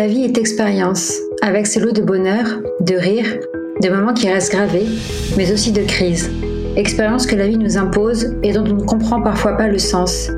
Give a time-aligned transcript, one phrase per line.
[0.00, 2.46] La vie est expérience, avec ses lots de bonheur,
[2.80, 3.36] de rire,
[3.82, 4.86] de moments qui restent gravés,
[5.36, 6.30] mais aussi de crises.
[6.74, 10.30] Expérience que la vie nous impose et dont on ne comprend parfois pas le sens.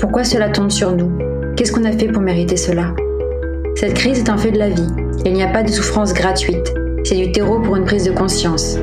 [0.00, 1.12] Pourquoi cela tombe sur nous?
[1.54, 2.92] Qu'est-ce qu'on a fait pour mériter cela?
[3.76, 4.88] Cette crise est un fait de la vie.
[5.24, 6.74] Il n'y a pas de souffrance gratuite.
[7.04, 8.78] C'est du terreau pour une prise de conscience.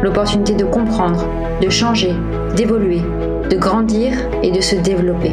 [0.00, 1.26] L'opportunité de comprendre,
[1.60, 2.14] de changer,
[2.54, 3.02] d'évoluer,
[3.50, 4.12] de grandir
[4.44, 5.32] et de se développer.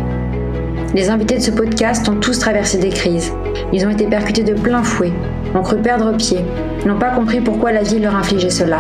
[0.96, 3.32] Les invités de ce podcast ont tous traversé des crises.
[3.72, 5.12] Ils ont été percutés de plein fouet,
[5.56, 6.40] ont cru perdre pied,
[6.86, 8.80] n'ont pas compris pourquoi la vie leur infligeait cela.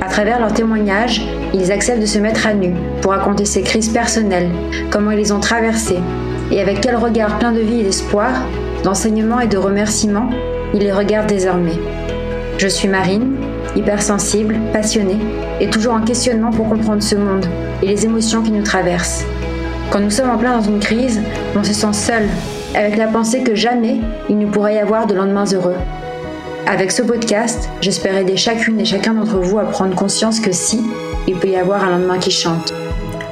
[0.00, 1.22] À travers leurs témoignages,
[1.52, 4.48] ils acceptent de se mettre à nu pour raconter ces crises personnelles,
[4.90, 6.00] comment ils les ont traversées,
[6.50, 8.30] et avec quel regard plein de vie et d'espoir,
[8.82, 10.30] d'enseignement et de remerciements,
[10.74, 11.78] ils les regardent désormais.
[12.58, 13.36] Je suis Marine,
[13.76, 15.18] hypersensible, passionnée,
[15.60, 17.46] et toujours en questionnement pour comprendre ce monde
[17.82, 19.24] et les émotions qui nous traversent.
[19.90, 21.20] Quand nous sommes en plein dans une crise,
[21.56, 22.22] on se sent seul,
[22.74, 23.96] avec la pensée que jamais
[24.28, 25.76] il ne pourrait y avoir de lendemains heureux.
[26.66, 30.82] Avec ce podcast, j'espère aider chacune et chacun d'entre vous à prendre conscience que si,
[31.26, 32.72] il peut y avoir un lendemain qui chante.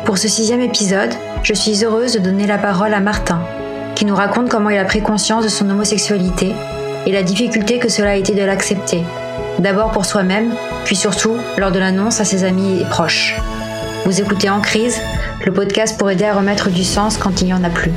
[0.05, 3.41] Pour ce sixième épisode, je suis heureuse de donner la parole à Martin,
[3.95, 6.53] qui nous raconte comment il a pris conscience de son homosexualité
[7.07, 9.03] et la difficulté que cela a été de l'accepter,
[9.59, 10.53] d'abord pour soi-même,
[10.85, 13.37] puis surtout lors de l'annonce à ses amis et proches.
[14.05, 14.99] Vous écoutez En crise,
[15.45, 17.93] le podcast pour aider à remettre du sens quand il n'y en a plus.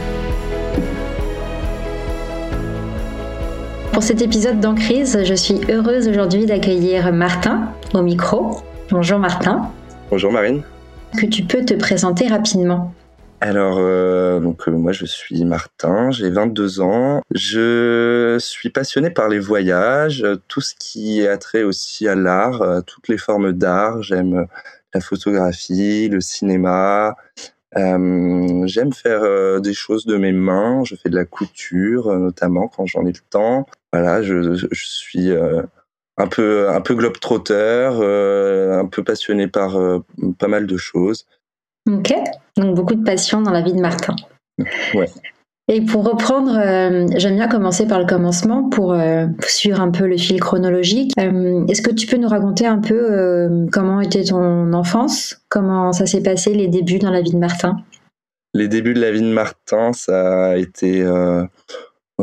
[4.02, 8.58] Pour cet épisode d'Encrise, je suis heureuse aujourd'hui d'accueillir Martin au micro.
[8.90, 9.70] Bonjour Martin.
[10.10, 10.64] Bonjour Marine.
[11.20, 12.96] Que tu peux te présenter rapidement
[13.42, 17.22] alors, euh, donc euh, moi je suis Martin, j'ai 22 ans.
[17.34, 22.82] Je suis passionné par les voyages, tout ce qui a trait aussi à l'art, euh,
[22.82, 24.02] toutes les formes d'art.
[24.02, 24.46] J'aime
[24.96, 27.16] la photographie, le cinéma.
[27.78, 30.84] Euh, j'aime faire euh, des choses de mes mains.
[30.84, 33.66] Je fais de la couture, euh, notamment quand j'en ai le temps.
[33.94, 35.31] Voilà, je, je suis
[36.17, 39.77] un peu un peu globe-trotteur, un peu passionné par
[40.39, 41.26] pas mal de choses.
[41.89, 42.14] Ok,
[42.58, 44.16] donc beaucoup de passion dans la vie de Martin.
[44.93, 45.10] Ouais.
[45.67, 50.05] Et pour reprendre, euh, j'aime bien commencer par le commencement pour euh, suivre un peu
[50.05, 51.14] le fil chronologique.
[51.17, 55.39] Euh, est-ce que tu peux nous raconter un peu comment était ton enfance?
[55.49, 57.77] Comment ça s'est passé les débuts dans la vie de Martin?
[58.54, 61.05] Les débuts de la vie de Martin, ça a été,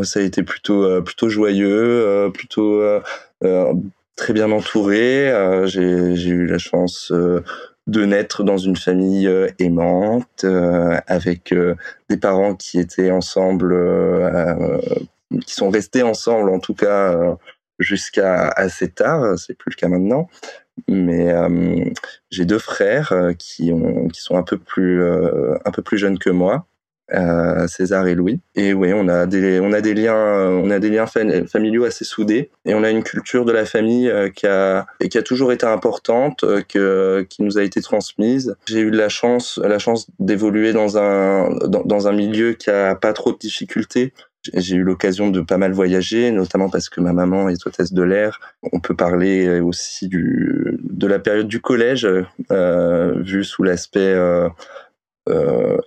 [0.02, 2.82] ça a été plutôt, plutôt joyeux, plutôt
[4.16, 5.32] très bien entouré.
[5.66, 7.12] J'ai eu la chance
[7.88, 11.74] de naître dans une famille euh, aimante, euh, avec euh,
[12.10, 13.74] des parents qui étaient ensemble,
[15.44, 17.36] qui sont restés ensemble en tout cas
[17.78, 19.38] jusqu'à assez tard.
[19.38, 20.28] C'est plus le cas maintenant.
[20.86, 21.34] Mais
[22.30, 23.72] j'ai deux frères qui
[24.12, 26.67] sont un peu plus, un peu plus jeunes que moi.
[27.14, 28.38] Euh, César et Louis.
[28.54, 32.04] Et oui, on a des on a des liens on a des liens familiaux assez
[32.04, 35.22] soudés et on a une culture de la famille euh, qui a et qui a
[35.22, 38.56] toujours été importante, euh, que qui nous a été transmise.
[38.66, 42.94] J'ai eu la chance la chance d'évoluer dans un dans, dans, un milieu qui a
[42.94, 44.12] pas trop de difficultés.
[44.54, 48.02] J'ai eu l'occasion de pas mal voyager, notamment parce que ma maman est hôtesse de
[48.02, 48.38] l'air.
[48.72, 52.08] On peut parler aussi du, de la période du collège,
[52.50, 54.48] euh, vu sous l'aspect euh, euh,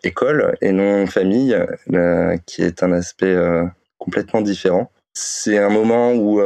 [0.03, 1.57] école et non famille,
[1.93, 3.65] euh, qui est un aspect euh,
[3.97, 4.91] complètement différent.
[5.13, 6.41] C'est un moment où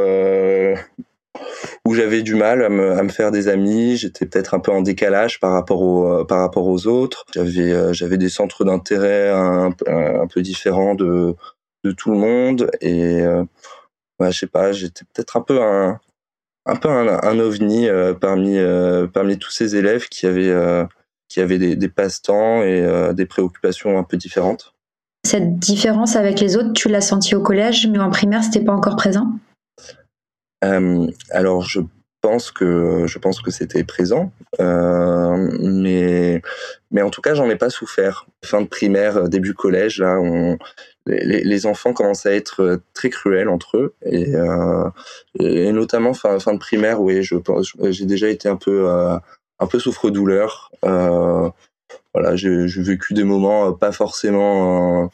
[1.84, 3.96] où j'avais du mal à me, faire des amis.
[3.96, 7.24] J'étais peut-être un peu en décalage par rapport aux, par rapport aux autres.
[7.34, 11.34] J'avais, j'avais des centres d'intérêt un, peu différents de,
[11.84, 12.70] de tout le monde.
[12.80, 13.22] Et
[14.20, 16.00] je sais pas, j'étais peut-être un peu un,
[16.64, 17.88] un peu un ovni
[18.20, 18.58] parmi,
[19.12, 20.52] parmi tous ces élèves qui avaient,
[21.28, 24.74] qui avaient des, passe-temps et euh, des préoccupations un peu différentes.
[25.26, 28.72] Cette différence avec les autres, tu l'as senti au collège, mais en primaire, c'était pas
[28.72, 29.26] encore présent?
[30.64, 31.80] Euh, Alors, je
[32.20, 36.42] pense que je pense que c'était présent, euh, mais
[36.90, 38.26] mais en tout cas, j'en ai pas souffert.
[38.44, 40.58] Fin de primaire, début collège, là, on,
[41.06, 44.32] les, les, enfants commencent à être très cruels entre eux et,
[45.38, 47.36] et notamment fin, fin de primaire, oui, je
[47.90, 48.88] j'ai déjà été un peu
[49.58, 50.70] un peu souffre-douleur.
[50.84, 51.48] Euh,
[52.14, 55.06] voilà, j'ai vécu des moments euh, pas forcément, euh,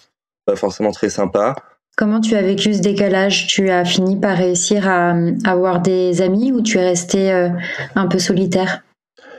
[0.47, 1.57] pas forcément très sympas.
[1.97, 3.49] Comment tu as vécu ce décalage?
[3.49, 7.31] Tu as fini par réussir à, avoir des amis ou tu es resté
[7.95, 8.83] un peu solitaire?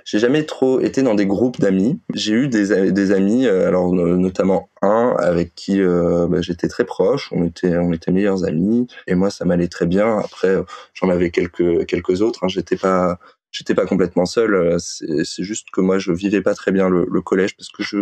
[0.05, 1.99] J'ai jamais trop été dans des groupes d'amis.
[2.13, 7.31] J'ai eu des, des amis, alors notamment un avec qui bah, j'étais très proche.
[7.31, 10.19] On était, on était meilleurs amis et moi ça m'allait très bien.
[10.19, 10.55] Après,
[10.93, 12.43] j'en avais quelques quelques autres.
[12.43, 12.49] Hein.
[12.49, 13.17] J'étais pas,
[13.53, 14.55] j'étais pas complètement seul.
[14.55, 17.99] Euh, c'est juste que moi, je vivais pas très bien le, collège parce que je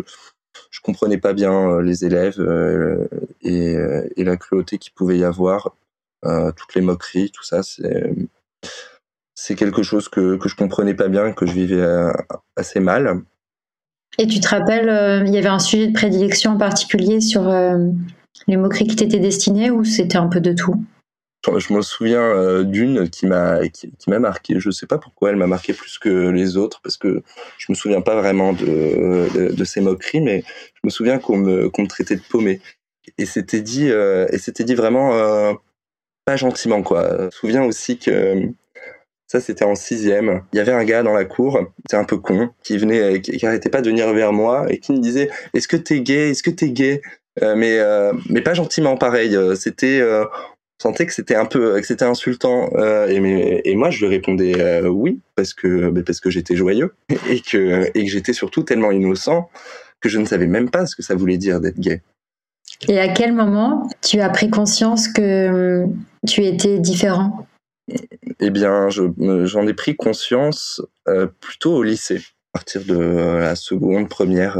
[0.70, 3.08] je comprenais pas bien euh, les élèves euh,
[3.42, 3.76] et,
[4.18, 5.76] et, la cruauté qu'il pouvait y avoir
[6.24, 8.14] toutes les moqueries, tout ça, c'est
[9.34, 11.84] c'est quelque chose que, que je comprenais pas bien, que je vivais
[12.56, 13.22] assez mal.
[14.20, 17.44] Et tu te rappelles, il y avait un sujet de prédilection en particulier sur
[18.48, 20.76] les moqueries qui t'étaient destinées ou c'était un peu de tout?
[21.58, 24.60] Je me souviens euh, d'une qui m'a qui, m'a marqué.
[24.60, 27.24] Je sais pas pourquoi elle m'a marqué plus que les autres parce que
[27.58, 30.44] je me souviens pas vraiment de de, ces moqueries, mais
[30.76, 32.62] je me souviens qu'on me qu'on me traitait de paumé
[33.18, 35.54] et c'était dit euh, et c'était dit vraiment euh,
[36.26, 37.18] pas gentiment quoi.
[37.18, 38.50] Je me souviens aussi que
[39.28, 40.44] ça c'était en sixième.
[40.54, 41.60] Il y avait un gars dans la cour,
[41.90, 44.92] c'est un peu con, qui venait, qui, qui, pas de venir vers moi et qui
[44.92, 46.32] me disait Est-ce que t'es gay?
[46.32, 47.02] Est-ce que t'es gay
[47.42, 47.80] mais
[48.30, 50.02] mais pas gentiment pareil c'était
[50.82, 54.60] sentais que c'était un peu que c'était insultant euh, et, et, moi je lui répondais
[54.60, 56.94] euh, oui parce que bah, parce que j'étais joyeux
[57.30, 59.50] et que et que j'étais surtout tellement innocent
[60.00, 62.02] que je ne savais même pas ce que ça voulait dire d'être gay.
[62.90, 65.96] Et à quel moment tu as pris conscience que hum,
[66.28, 67.46] tu étais différent?
[68.40, 72.22] Eh bien, j'en ai pris conscience euh, plutôt au lycée.
[72.54, 74.60] À partir de la seconde, première,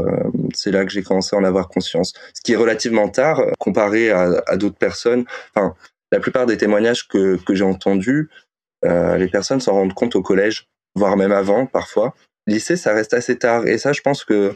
[0.54, 2.14] c'est là que j'ai commencé à en avoir conscience.
[2.32, 5.24] Ce qui est relativement tard comparé à, à d'autres personnes.
[5.54, 5.74] Enfin,
[6.12, 8.28] la plupart des témoignages que, que j'ai entendus,
[8.84, 12.14] euh, les personnes s'en rendent compte au collège, voire même avant parfois.
[12.46, 13.66] Lycée, ça reste assez tard.
[13.66, 14.54] Et ça, je pense que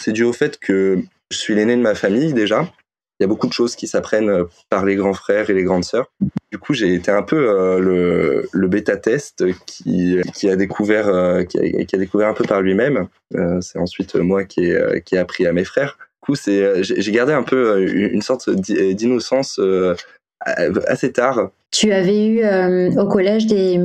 [0.00, 2.70] c'est dû au fait que je suis l'aîné de ma famille déjà.
[3.18, 5.84] Il y a beaucoup de choses qui s'apprennent par les grands frères et les grandes
[5.84, 6.12] sœurs.
[6.52, 11.42] Du coup, j'ai été un peu euh, le, le bêta-test qui, qui a découvert euh,
[11.42, 13.08] qui, a, découvert un peu par lui-même.
[13.34, 15.98] Euh, c'est ensuite moi qui ai, qui ai appris à mes frères.
[16.22, 19.94] Du coup, j'ai gardé un peu une sorte d'innocence euh,
[20.40, 21.50] assez tard.
[21.70, 23.78] Tu avais eu euh, au collège des,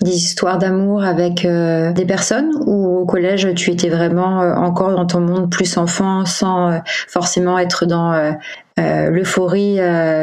[0.00, 5.06] des histoires d'amour avec euh, des personnes ou au collège tu étais vraiment encore dans
[5.06, 8.36] ton monde plus enfant sans forcément être dans
[8.78, 9.78] l'euphorie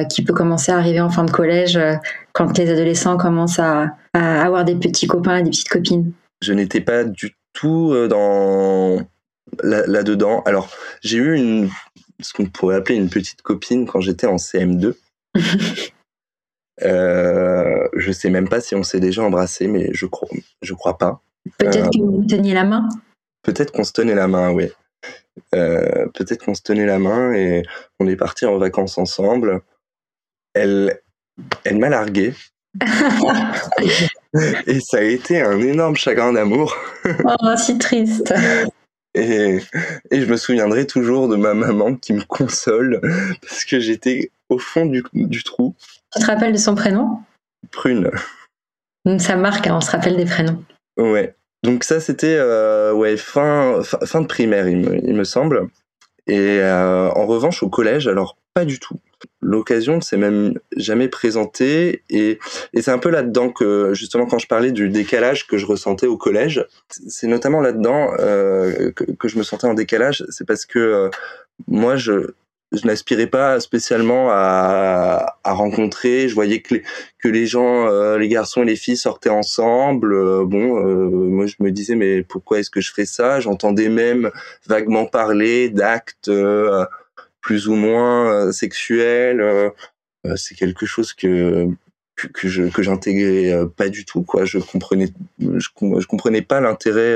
[0.09, 1.79] qui peut commencer à arriver en fin de collège
[2.33, 6.11] quand les adolescents commencent à, à, avoir des petits copains et des petites copines?
[6.41, 9.01] Je n'étais pas du tout dans
[9.61, 10.41] là-dedans.
[10.47, 10.69] Alors
[11.01, 11.69] j'ai eu une,
[12.21, 14.95] ce qu'on pourrait appeler une petite copine quand j'étais en CM2
[16.83, 20.29] euh, je sais même pas si on s'est déjà embrassé, mais je crois,
[20.61, 21.21] je crois pas.
[21.57, 22.87] Peut-être que vous teniez la main.
[23.43, 24.69] Peut-être qu'on se tenait la main, oui.
[25.55, 27.63] Euh, peut-être qu'on se tenait la main et
[27.99, 29.61] on est parti en vacances ensemble.
[30.53, 30.99] Elle,
[31.63, 32.33] elle m'a largué.
[34.67, 36.75] et ça a été un énorme chagrin d'amour.
[37.05, 38.33] oh, si triste.
[39.13, 39.59] Et,
[40.11, 43.01] et, je me souviendrai toujours de ma maman qui me console
[43.41, 45.75] parce que j'étais au fond du, du, trou.
[46.13, 47.19] Tu te rappelles de son prénom?
[47.71, 48.11] Prune.
[49.19, 50.63] Ça marque, hein, on se rappelle des prénoms.
[50.97, 51.35] Ouais.
[51.63, 55.69] Donc ça, c'était euh, ouais, fin, fin, de primaire, il me, il me semble.
[56.27, 58.97] Et euh, en revanche, au collège, alors pas du tout.
[59.41, 62.37] L'occasion ne s'est même jamais présentée et,
[62.73, 66.05] et c'est un peu là-dedans que justement quand je parlais du décalage que je ressentais
[66.05, 70.23] au collège, c'est notamment là-dedans euh, que, que, je me sentais en décalage.
[70.29, 71.09] C'est parce que
[71.67, 72.33] moi, je,
[72.71, 76.27] je n'aspirais pas spécialement à, à, rencontrer.
[76.27, 76.83] Je voyais que les,
[77.19, 80.13] que les gens, euh, les garçons et les filles sortaient ensemble.
[80.13, 83.39] Euh, bon, euh, moi je me disais mais pourquoi est-ce que je ferais ça?
[83.39, 84.31] J'entendais même
[84.67, 86.29] vaguement parler d'actes
[87.41, 89.71] plus ou moins sexuels.
[90.35, 91.67] C'est quelque chose que
[92.15, 94.43] que, je que j'intégrais pas du tout quoi.
[94.43, 97.15] Je comprenais je, je comprenais pas l'intérêt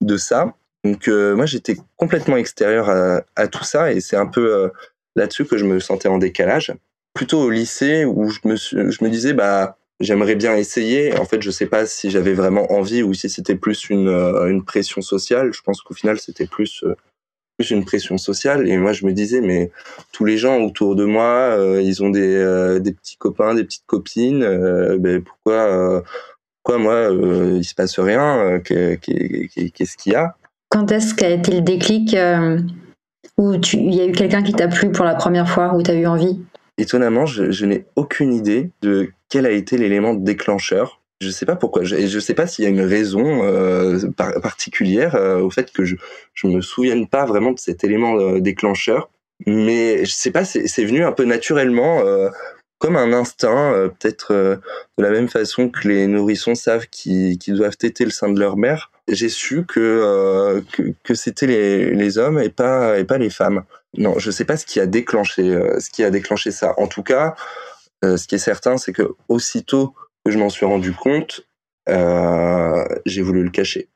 [0.00, 0.54] de ça.
[0.84, 2.90] Donc euh, moi j'étais complètement extérieur
[3.34, 4.68] à, tout ça et c'est un peu euh,
[5.16, 6.74] là-dessus que je me sentais en décalage.
[7.14, 11.16] Plutôt au lycée où je me, disais bah j'aimerais bien essayer.
[11.18, 14.60] En fait je sais pas si j'avais vraiment envie ou si c'était plus une, euh,
[14.60, 15.52] pression sociale.
[15.54, 16.84] Je pense qu'au final c'était plus
[17.70, 19.70] une pression sociale et moi je me disais mais
[20.12, 24.44] tous les gens autour de moi ils ont des, des petits copains des petites copines
[24.98, 26.02] ben pourquoi
[26.62, 27.10] pourquoi moi
[27.56, 30.36] il se passe rien qu'est-ce qu'il y a?
[30.74, 32.58] Quand est-ce qu'a été le déclic euh,
[33.38, 35.90] où il y a eu quelqu'un qui t'a plu pour la première fois, où tu
[35.92, 36.40] as eu envie?
[36.78, 41.00] Étonnamment, je, n'ai aucune idée de quel a été l'élément déclencheur.
[41.20, 41.84] Je ne sais pas pourquoi.
[41.84, 44.00] Je ne sais pas s'il y a une raison euh,
[44.42, 45.96] particulière euh, au fait que je
[46.42, 49.10] ne me souvienne pas vraiment de cet élément déclencheur.
[49.46, 52.02] Mais je ne sais pas, c'est venu un peu naturellement
[52.78, 58.04] comme un instinct, peut-être de la même façon que les nourrissons savent qu'ils doivent téter
[58.04, 62.38] le sein de leur mère j'ai su que, euh, que, que c'était les, les, hommes
[62.38, 63.64] et pas et pas les femmes.
[63.96, 66.74] Non, je sais pas ce qui a déclenché euh, ce qui a déclenché ça.
[66.78, 67.34] En tout cas,
[68.04, 69.94] euh, ce qui est certain, c'est que aussitôt
[70.24, 71.46] que je m'en suis rendu compte,
[71.86, 73.88] j'ai voulu le cacher.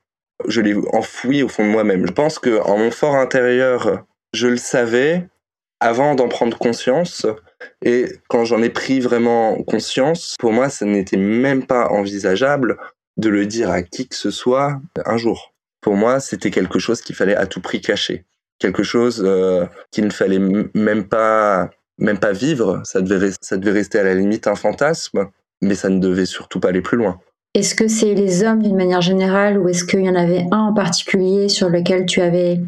[0.47, 2.05] Je l'ai enfoui au fond de moi-même.
[2.05, 5.27] Je pense que en mon fort intérieur, je le savais,
[5.79, 7.25] avant d'en prendre conscience.
[7.83, 12.77] Et quand j'en ai pris vraiment conscience, pour moi, ça n'était même pas envisageable
[13.19, 15.53] de le dire à qui que ce soit un jour.
[15.81, 18.25] Pour moi, c'était quelque chose qu'il fallait à tout prix cacher.
[18.59, 22.81] Quelque chose euh, qu'il ne fallait même pas, même pas vivre.
[22.83, 25.27] Ça devait, rester à la limite un fantasme,
[25.61, 27.19] mais ça ne devait surtout pas aller plus loin.
[27.55, 30.59] Est-ce que c'est les hommes d'une manière générale ou est-ce qu'il y en avait un
[30.59, 32.61] en particulier sur lequel tu avais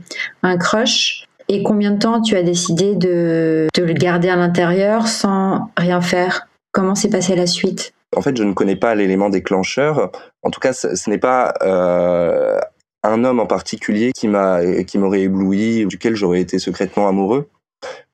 [0.43, 1.25] un crush?
[1.49, 6.01] Et combien de temps tu as décidé de, de le garder à l'intérieur sans rien
[6.01, 6.47] faire?
[6.71, 7.93] Comment s'est passée la suite?
[8.15, 10.11] En fait, je ne connais pas l'élément déclencheur.
[10.43, 12.59] En tout cas, ce, n'est pas euh,
[13.03, 17.49] un homme en particulier qui m'a qui m'aurait ébloui, duquel j'aurais été secrètement amoureux.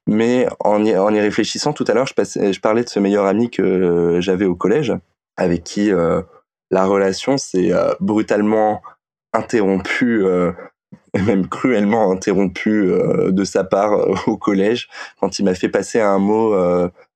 [0.08, 3.25] Mais en y, en y réfléchissant tout à l'heure, je, je parlais de ce meilleur
[3.25, 4.94] ami que j'avais au collège,
[5.36, 6.22] avec qui euh,
[6.72, 8.82] la relation s'est euh, brutalement
[9.34, 10.51] interrompue, euh,
[11.13, 13.94] même cruellement interrompue euh, de sa part
[14.27, 14.89] au collège,
[15.20, 16.56] quand il m'a fait passer un mot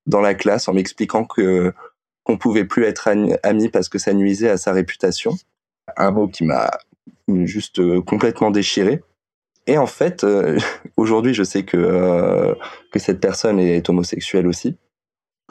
[0.08, 1.74] dans la classe en m'expliquant que
[2.24, 3.10] qu'on pouvait plus être
[3.44, 5.34] amis parce que ça nuisait à sa réputation.
[5.98, 6.70] Un mot qui m'a
[7.28, 9.02] juste complètement déchiré.
[9.68, 10.26] Et en fait,
[10.98, 12.56] aujourd'hui, je sais que
[12.92, 14.78] que cette personne est homosexuelle aussi.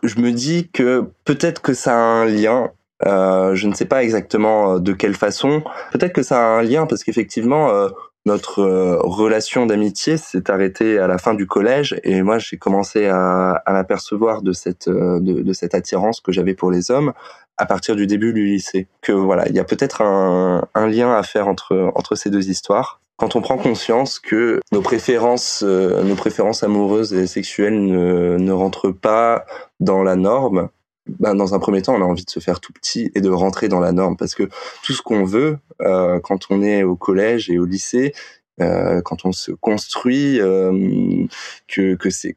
[0.03, 2.73] Je me dis que peut-être que ça a un lien
[3.07, 5.63] euh, je ne sais pas exactement euh, de quelle façon.
[5.93, 7.89] Peut-être que ça a un lien parce qu'effectivement, euh,
[8.27, 8.63] notre
[9.03, 13.73] relation d'amitié s'est arrêtée à la fin du collège et moi j'ai commencé à, à
[13.73, 17.13] m'apercevoir de cette de, de, cette attirance que j'avais pour les hommes
[17.57, 18.89] à partir du début du lycée.
[19.03, 23.01] Que voilà, il y a peut-être un, lien à faire entre entre ces deux histoires.
[23.17, 28.91] Quand on prend conscience que nos préférences, nos préférences amoureuses et sexuelles ne, ne rentrent
[28.91, 29.45] pas
[29.79, 30.71] dans la norme,
[31.07, 33.31] ben, dans un premier temps, on a envie de se faire tout petit et de
[33.31, 34.17] rentrer dans la norme.
[34.17, 34.49] Parce que
[34.83, 38.15] tout ce qu'on veut euh, quand on est au collège et au lycée,
[38.61, 41.27] euh, quand on se construit, euh,
[41.69, 42.35] que, que c'est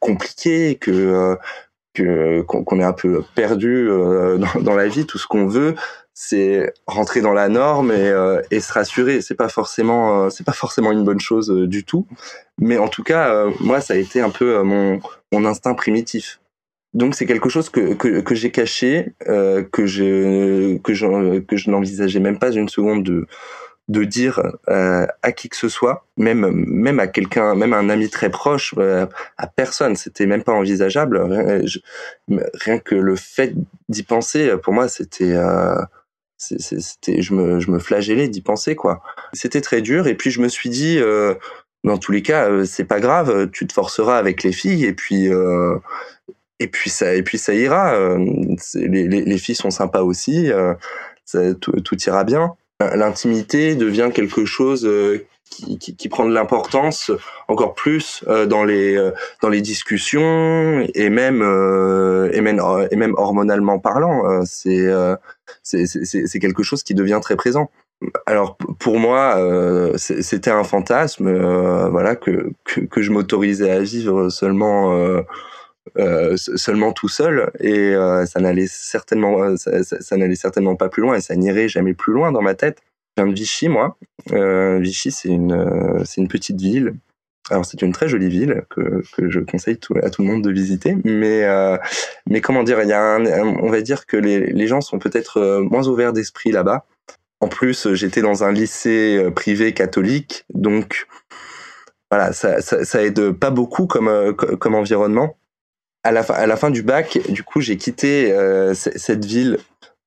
[0.00, 1.36] compliqué, que
[1.94, 5.74] que qu'on est un peu perdu dans, la vie, tout ce qu'on veut,
[6.12, 9.22] c'est rentrer dans la norme et, se rassurer.
[9.22, 12.06] C'est pas forcément c'est pas forcément une bonne chose du tout,
[12.58, 16.38] mais en tout cas, moi, ça a été un peu mon instinct primitif
[16.96, 21.56] donc c'est quelque chose que, que, que j'ai caché, euh, que je que je que
[21.56, 23.26] je n'envisageais même pas une seconde de
[23.88, 27.90] de dire euh, à qui que ce soit, même même à quelqu'un, même à un
[27.90, 31.18] ami très proche, euh, à personne, c'était même pas envisageable.
[31.18, 31.60] Rien,
[32.54, 33.54] rien que le fait
[33.90, 35.76] d'y penser, pour moi, c'était euh,
[36.38, 39.02] c'était je me je me flagellais d'y penser quoi.
[39.34, 41.34] C'était très dur et puis je me suis dit euh,
[41.84, 44.92] dans tous les cas, euh, c'est pas grave, tu te forceras avec les filles et
[44.92, 45.76] puis euh,
[46.58, 48.18] et puis ça et puis ça ira euh,
[48.74, 50.74] les, les, les, filles sont sympas aussi euh,
[51.24, 52.54] ça, tout, tout, ira bien.
[52.80, 57.10] L'intimité devient quelque chose euh, qui, qui, qui, prend de l'importance
[57.48, 58.96] encore plus dans les
[59.42, 61.42] dans les discussions et même
[62.32, 62.60] et même
[62.90, 64.88] et même hormonalement parlant c'est
[65.62, 67.70] c'est quelque chose qui devient très présent.
[68.26, 73.80] Alors pour moi, euh, c'était un fantasme, euh, voilà que, que, que je m'autorisais à
[73.80, 75.22] vivre seulement euh, euh,
[76.36, 81.16] seulement tout seul et euh, ça n'allait certainement euh, ça, n'allait certainement pas plus loin
[81.16, 82.82] et ça n'irait jamais plus loin dans ma tête.
[83.16, 83.96] Je viens de Vichy moi.
[84.32, 86.94] Euh, Vichy c'est une c'est une petite ville.
[87.48, 90.50] Alors c'est une très jolie ville que, que je conseille à tout le monde de
[90.50, 91.76] visiter, mais euh,
[92.28, 95.60] mais comment dire, il y a on va dire que les, les gens sont peut-être
[95.60, 96.84] moins ouverts d'esprit là-bas.
[97.40, 101.06] En plus, j'étais dans un lycée privé catholique, donc
[102.10, 105.36] voilà, ça, ça, ça aide pas beaucoup comme comme environnement
[106.06, 109.58] à la, fin, du bac, du coup, j'ai quitté euh, cette ville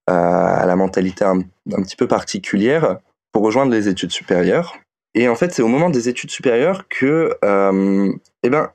[0.10, 1.42] euh, à la mentalité un,
[1.82, 2.98] petit peu particulière
[3.32, 4.78] pour rejoindre les études supérieures.
[5.14, 8.12] Et en fait, c'est au moment des études supérieures que, euh,
[8.44, 8.70] eh ben,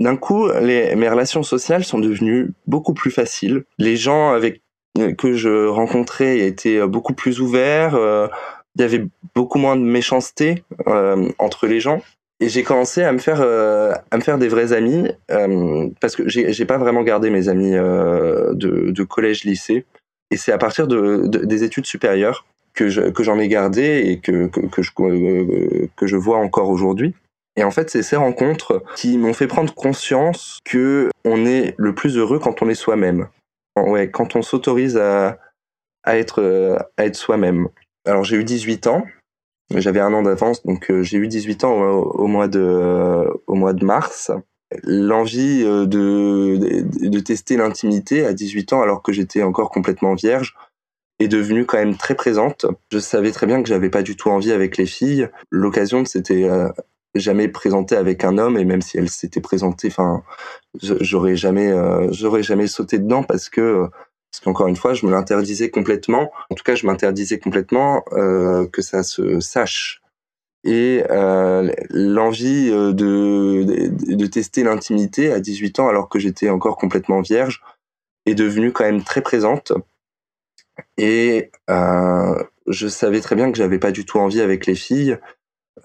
[0.00, 3.64] d'un coup, mes relations sociales sont devenues beaucoup plus faciles.
[3.78, 4.62] Les gens avec
[5.18, 7.94] que je rencontrais étaient beaucoup plus ouverts.
[8.76, 10.62] Il y avait beaucoup moins de méchanceté
[11.38, 12.02] entre les gens
[12.40, 16.16] et j'ai commencé à me faire euh, à me faire des vrais amis euh, parce
[16.16, 19.84] que j'ai pas vraiment gardé mes amis euh, de, collège lycée.
[20.32, 24.18] Et c'est à partir de, de, des études supérieures que que j'en ai gardé et
[24.18, 27.14] que que, que je vois encore aujourd'hui.
[27.56, 31.94] Et en fait c'est ces rencontres qui m'ont fait prendre conscience que on est le
[31.94, 33.28] plus heureux quand on est soi-même.
[33.76, 35.38] Ouais quand on s'autorise à
[36.02, 36.42] à être
[36.96, 37.68] à être soi-même.
[38.04, 39.04] Alors j'ai eu 18 ans
[39.70, 43.54] j'avais un an d'avance, donc euh, j'ai eu 18 ans au, mois de euh, au
[43.54, 44.30] mois de mars.
[44.84, 50.14] L'envie euh, de, de, de tester l'intimité à 18 ans, alors que j'étais encore complètement
[50.14, 50.54] vierge,
[51.18, 52.66] est devenue quand même très présente.
[52.90, 55.28] Je savais très bien que j'avais pas du tout envie avec les filles.
[55.50, 56.48] L'occasion, c'était
[57.14, 60.22] jamais présentée avec un homme et même si elle s'était présentée, enfin,
[60.80, 63.86] j'aurais jamais, euh, j'aurais jamais sauté dedans parce que
[64.32, 66.32] parce qu'encore une fois, je me l'interdisais complètement.
[66.50, 70.00] En tout cas, je m'interdisais complètement euh, que ça se sache.
[70.64, 76.78] Et euh, l'envie de, de, de tester l'intimité à 18 ans, alors que j'étais encore
[76.78, 77.62] complètement vierge,
[78.26, 79.72] est devenue quand même très présente.
[80.96, 85.18] Et euh, je savais très bien que j'avais pas du tout envie avec les filles.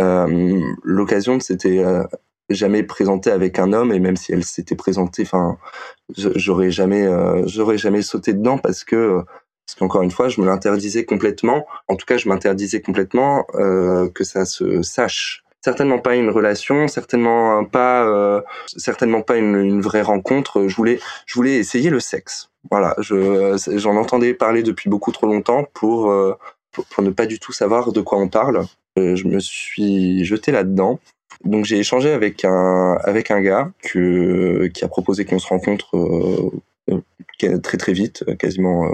[0.02, 2.04] Euh, L'occasion euh,
[2.50, 5.58] jamais présentée avec un homme et même si elle s'était présentée, enfin,
[6.16, 9.22] j'aurais jamais, euh, j'aurais jamais sauté dedans parce que
[9.66, 11.66] parce qu'encore une fois, je me l'interdisais complètement.
[11.90, 16.88] En tout cas, je m'interdisais complètement euh, que ça se sache certainement pas une relation,
[16.88, 18.42] certainement pas, euh,
[18.78, 20.68] certainement pas une, une, vraie rencontre.
[20.68, 22.50] Je voulais, je voulais essayer le sexe.
[22.72, 26.38] Voilà, je, j'en entendais parler depuis beaucoup trop longtemps pour, euh,
[26.72, 28.66] pour, pour ne pas du tout savoir de quoi on parle.
[28.98, 31.00] Euh, je me suis jeté là-dedans.
[31.44, 37.60] Donc j'ai échangé avec un avec un gars qui a proposé qu'on se rencontre euh,
[37.62, 38.90] très très vite, quasiment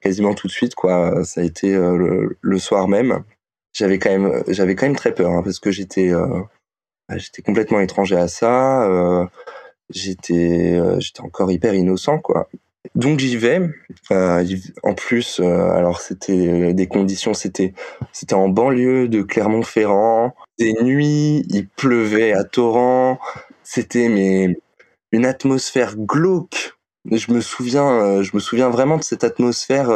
[0.00, 1.24] quasiment tout de suite quoi.
[1.24, 3.22] Ça a été le, soir même.
[3.72, 6.40] J'avais quand même j'avais quand même très peur hein, parce que j'étais euh,
[7.08, 9.26] bah, j'étais complètement étranger à ça euh,
[9.90, 12.48] j'étais euh, j'étais encore hyper innocent quoi.
[12.94, 13.60] Donc j'y vais.
[14.10, 14.44] Euh,
[14.82, 17.74] en plus euh, alors c'était des conditions c'était
[18.12, 23.18] c'était en banlieue de Clermont-Ferrand des nuits il pleuvait à torrent.
[23.62, 24.58] C'était mais
[25.12, 26.74] une atmosphère glauque.
[27.10, 29.90] Je me souviens je me souviens vraiment de cette atmosphère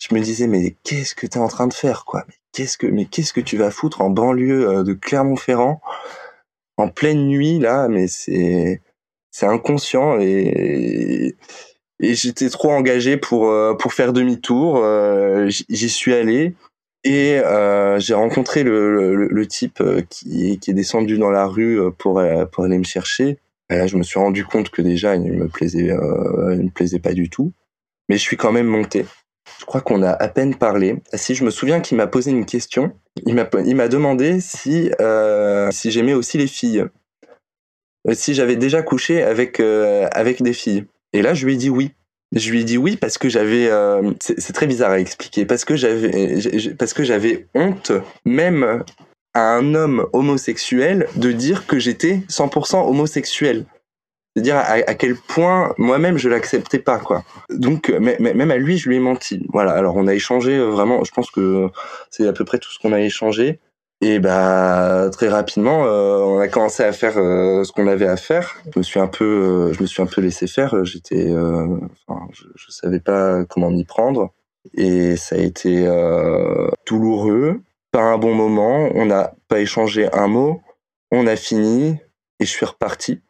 [0.00, 2.24] je me disais mais qu'est-ce que tu es en train de faire quoi?
[2.26, 5.80] Mais qu'est-ce que mais qu'est-ce que tu vas foutre en banlieue euh, de Clermont-Ferrand?
[6.78, 8.80] En pleine nuit là mais c'est
[9.30, 11.36] c'est inconscient et
[12.00, 16.54] et j'étais trop engagé pour euh, pour faire demi-tour euh, j'y suis allé
[17.04, 21.80] et euh, j'ai rencontré le, le, le type qui, qui est descendu dans la rue
[21.98, 23.38] pour pour aller me chercher
[23.70, 26.70] et là je me suis rendu compte que déjà il me plaisait euh, il me
[26.70, 27.52] plaisait pas du tout
[28.08, 29.06] mais je suis quand même monté
[29.58, 30.96] je crois qu'on a à peine parlé.
[31.14, 32.92] Si je me souviens qu'il m'a posé une question,
[33.26, 36.86] il m'a demandé si euh, si j'aimais aussi les filles,
[38.08, 40.86] euh, si j'avais déjà couché avec euh, avec des filles.
[41.12, 41.92] Et là, je lui ai dit oui.
[42.34, 45.64] Je lui ai dit oui parce que j'avais euh, c'est très bizarre à expliquer parce
[45.64, 46.38] que j'avais
[46.78, 47.92] parce que j'avais honte
[48.24, 48.84] même
[49.34, 53.66] à un homme homosexuel de dire que j'étais 100% homosexuel
[54.36, 57.24] c'est dire à, à, quel point moi-même je l'acceptais pas quoi.
[57.50, 59.44] Donc même à lui je lui ai menti.
[59.48, 59.72] Voilà.
[59.72, 61.02] Alors on a échangé euh, vraiment.
[61.02, 61.68] Je pense que
[62.10, 63.58] c'est à peu près tout ce qu'on a échangé.
[64.02, 68.16] Et bah très rapidement euh, on a commencé à faire euh, ce qu'on avait à
[68.16, 68.56] faire.
[68.72, 70.84] Je me suis un peu euh, je me suis un peu laissé faire.
[70.84, 74.32] J'étais enfin je, je, savais pas comment m'y prendre
[74.74, 75.86] et ça a été
[76.86, 77.60] douloureux.
[77.92, 78.88] Pas un bon moment.
[78.94, 80.62] On n'a pas échangé un mot.
[81.10, 81.98] On a fini
[82.38, 83.20] et je suis reparti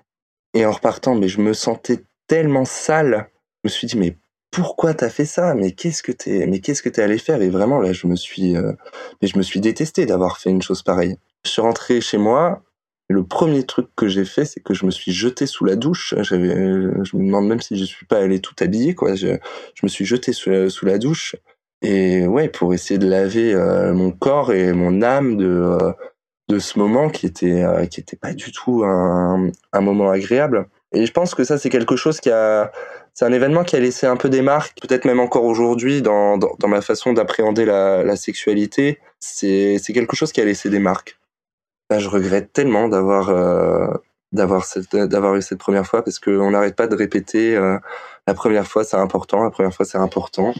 [0.54, 3.28] et en repartant, mais je me sentais tellement sale.
[3.62, 4.16] Je me suis dit, mais
[4.50, 5.54] pourquoi t'as fait ça?
[5.54, 7.40] Mais qu'est-ce que t'es, mais qu'est-ce que t'es allé faire?
[7.42, 8.72] Et vraiment là, je me suis, euh...
[9.22, 11.16] mais je me suis détesté d'avoir fait une chose pareille.
[11.44, 12.62] Je suis rentré chez moi.
[13.08, 16.14] Le premier truc que j'ai fait, c'est que je me suis jeté sous la douche.
[16.18, 19.16] J'avais, je me demande même si je suis pas allé tout habillé, quoi.
[19.16, 19.36] Je,
[19.82, 21.34] me suis jeté sous, sous, la douche
[21.82, 25.92] et ouais, pour essayer de laver euh, mon corps et mon âme de euh,
[26.48, 30.68] de ce moment qui était euh, qui était pas du tout un, un moment agréable.
[30.92, 32.70] Et je pense que ça c'est quelque chose qui a
[33.20, 36.38] c'est un événement qui a laissé un peu des marques, peut-être même encore aujourd'hui dans,
[36.38, 38.98] dans, ma façon d'appréhender la, sexualité.
[39.18, 41.20] C'est quelque chose qui a laissé des marques.
[41.94, 43.92] Je regrette tellement d'avoir euh,
[44.32, 47.76] d'avoir d'avoir eu cette première fois parce que on n'arrête pas de répéter euh,
[48.26, 50.54] la première fois c'est important, la première fois c'est important.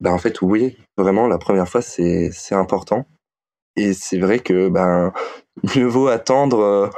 [0.00, 3.06] Ben en fait oui, vraiment la première fois c'est c'est important.
[3.76, 5.14] Et c'est vrai que ben
[5.74, 6.90] mieux vaut attendre euh,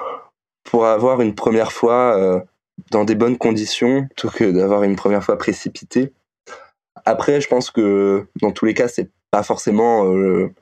[0.64, 2.44] pour avoir une première fois
[2.90, 6.12] dans des bonnes conditions plutôt que d'avoir une première fois précipitée.
[7.04, 10.52] Après, je pense que dans tous les cas, c'est pas forcément euh,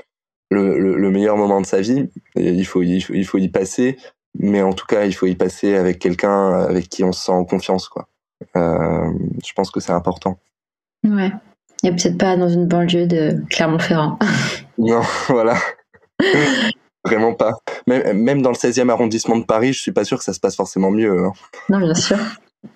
[0.51, 2.09] le, le, le, meilleur moment de sa vie.
[2.37, 3.97] Il faut, il faut, il faut y passer,
[4.39, 7.33] mais en tout cas, il faut y passer avec quelqu'un avec qui on se sent
[7.33, 8.09] en confiance, quoi.
[8.57, 9.11] Euh,
[9.45, 10.39] je pense que c'est important.
[11.05, 11.33] Ouais.
[11.85, 14.19] Et peut-être pas dans une banlieue de Clermont-Ferrand.
[14.79, 15.57] non, voilà.
[17.09, 17.53] Vraiment pas.
[17.87, 20.41] Même, même dans le 16e arrondissement de Paris, je suis pas sûr que ça se
[20.41, 21.25] passe forcément mieux.
[21.25, 21.33] Hein.
[21.69, 22.19] Non, bien sûr.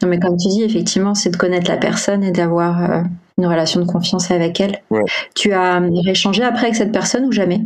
[0.03, 3.03] Non, mais comme tu dis, effectivement, c'est de connaître la personne et d'avoir euh,
[3.39, 4.83] une relation de confiance avec elle.
[4.91, 5.03] Ouais.
[5.35, 7.61] Tu as échangé après avec cette personne ou jamais?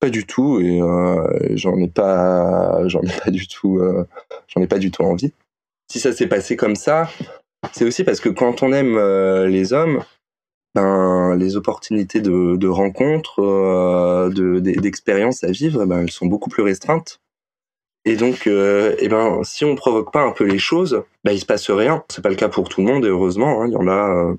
[0.00, 4.06] Pas du tout, et euh, j'en ai pas, j'en ai pas du tout, euh,
[4.48, 5.32] j'en ai pas du tout envie.
[5.90, 7.08] Si ça s'est passé comme ça,
[7.70, 10.02] c'est aussi parce que quand on aime euh, les hommes,
[10.74, 16.62] ben, les opportunités de, de rencontres, euh, d'expériences à vivre, ben, elles sont beaucoup plus
[16.62, 17.20] restreintes.
[18.04, 21.38] Et donc, euh, eh ben, si on provoque pas un peu les choses, bah, il
[21.38, 22.04] se passe rien.
[22.08, 23.66] C'est pas le cas pour tout le monde, et heureusement, hein.
[23.68, 24.34] il y en a, euh,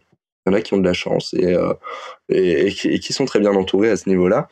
[0.47, 1.73] y en a qui ont de la chance et, euh,
[2.29, 4.47] et, et, qui sont très bien entourés à ce niveau-là.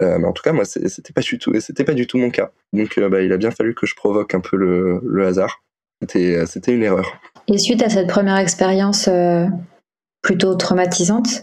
[0.00, 1.22] Mais en tout cas, moi, c'était pas
[1.60, 2.52] c'était pas du tout mon cas.
[2.72, 5.64] Donc, bah, il a bien fallu que je provoque un peu le, le hasard.
[6.00, 7.20] C'était, c'était une erreur.
[7.48, 9.08] Et suite à cette première expérience
[10.28, 11.42] plutôt traumatisante.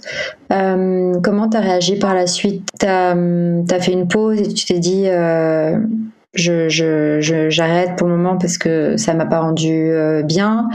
[0.52, 2.70] Euh, comment tu as réagi par la suite?
[2.80, 3.16] Tu as,
[3.82, 5.80] fait une pause et tu t'es dit euh,
[6.36, 10.70] j'arrête pour le moment parce que ça m'a pas rendu euh, bien.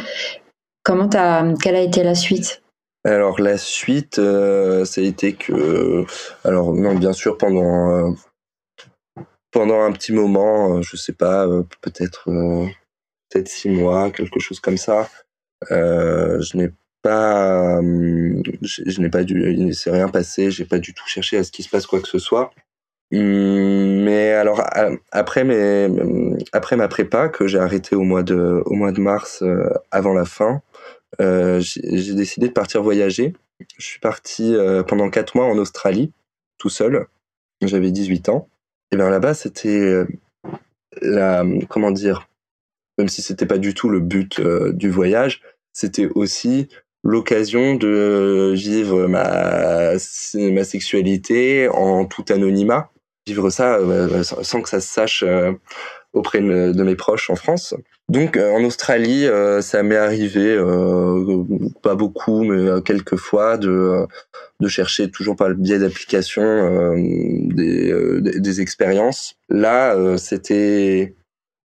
[0.83, 2.63] Comment as, quelle a été la suite?
[3.05, 6.05] Alors la suite, euh, ça a été que,
[6.43, 8.13] alors non, bien sûr pendant
[9.53, 11.47] pendant un petit moment, je sais pas,
[11.81, 15.09] peut-être peut-être six mois, quelque chose comme ça,
[15.71, 16.71] je n'ai
[17.03, 21.37] pas, hum, je, n'ai pas dû, il s'est rien passé, j'ai pas du tout cherché
[21.37, 22.53] à ce qu'il se passe quoi que ce soit.
[23.13, 24.63] Hum, mais alors
[25.11, 25.89] après mes,
[26.53, 30.13] après ma prépa que j'ai arrêté au mois de, au mois de mars euh, avant
[30.13, 30.63] la fin,
[31.21, 33.35] euh, j'ai décidé de partir voyager.
[33.79, 36.13] Je suis parti euh, pendant quatre mois en Australie,
[36.59, 37.07] tout seul.
[37.63, 38.49] J'avais 18 ans.
[38.93, 40.05] Et bien là-bas, c'était
[41.03, 42.29] la, comment dire,
[42.99, 46.69] même si c'était pas du tout le but du voyage, c'était aussi
[47.03, 49.93] l'occasion de vivre ma,
[50.35, 52.91] ma sexualité en tout anonymat,
[53.27, 55.53] vivre ça euh, sans que ça se sache euh,
[56.13, 57.75] auprès de mes proches en France.
[58.09, 59.27] Donc euh, en Australie,
[59.61, 60.59] ça m'est arrivé,
[61.83, 64.07] pas beaucoup, mais quelques fois, de,
[64.61, 69.37] de chercher toujours par le biais d'applications des, des, expériences.
[69.49, 71.15] Là, c'était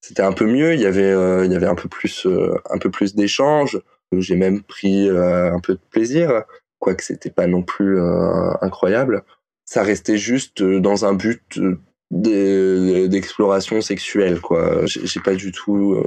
[0.01, 0.75] c'était un peu mieux.
[0.75, 2.27] Il y avait il y avait un peu plus
[2.69, 3.79] un peu plus d'échanges.
[4.11, 6.43] J'ai même pris euh, un peu de plaisir,
[6.79, 9.23] quoique c'était pas non plus euh, incroyable.
[9.65, 11.59] Ça restait juste euh, dans un but
[12.11, 14.85] d'exploration sexuelle, quoi.
[14.85, 16.01] J'ai pas du tout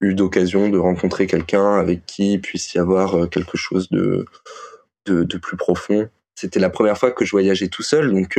[0.00, 4.24] eu d'occasion de rencontrer quelqu'un avec qui il puisse y avoir quelque chose de,
[5.06, 6.08] de, plus profond.
[6.36, 8.38] C'était la première fois que je voyageais tout seul, donc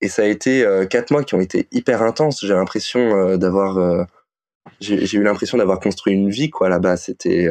[0.00, 2.40] et ça a été quatre mois qui ont été hyper intenses.
[2.40, 4.06] J'ai l'impression d'avoir,
[4.80, 6.96] j'ai eu l'impression d'avoir construit une vie quoi là-bas.
[6.96, 7.48] C'était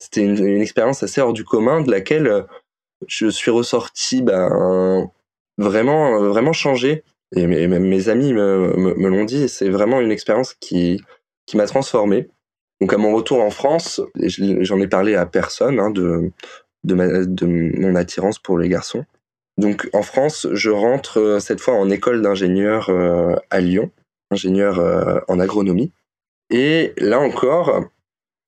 [0.00, 2.42] c'était une, expérience assez hors du commun de laquelle euh,
[3.06, 5.08] je suis ressorti ben,
[5.58, 7.04] vraiment, euh, vraiment changé.
[7.36, 11.00] Et mes, amis me, l'ont dit, c'est vraiment une expérience qui,
[11.46, 12.28] qui m'a transformé.
[12.80, 16.32] Donc à mon retour en France, j'en ai parlé à personne hein, de,
[16.82, 19.04] de mon attirance pour les garçons.
[19.58, 22.90] Donc en France, je rentre euh, cette fois en école d'ingénieur
[23.50, 23.92] à Lyon,
[24.32, 25.92] ingénieur en agronomie.
[26.48, 27.84] Et là encore,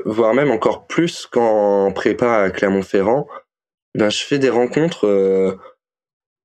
[0.05, 3.27] voire même encore plus qu'en prépa à Clermont-Ferrand,
[3.95, 5.59] ben, je fais des rencontres euh,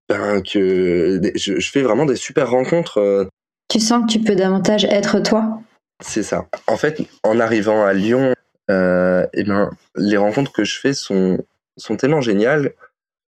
[0.09, 2.99] ben, que je, je, fais vraiment des super rencontres.
[2.99, 3.25] Euh.
[3.69, 5.59] Tu sens que tu peux davantage être toi?
[6.03, 6.47] C'est ça.
[6.67, 8.33] En fait, en arrivant à Lyon,
[8.69, 11.39] euh, et ben, les rencontres que je fais sont,
[11.77, 12.73] sont tellement géniales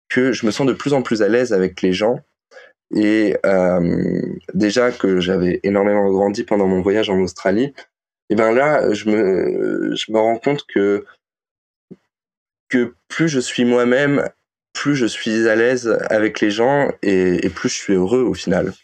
[0.08, 2.20] que je me sens de plus en plus à l'aise avec les gens.
[2.94, 4.22] Et euh,
[4.54, 7.74] déjà que j'avais énormément grandi pendant mon voyage en Australie,
[8.30, 11.04] et ben là, je me, rends compte que,
[13.08, 14.28] plus je suis moi-même,
[14.74, 18.74] plus je suis à l'aise avec les gens et, plus je suis heureux au final.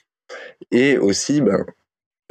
[0.70, 1.66] Et aussi, ben,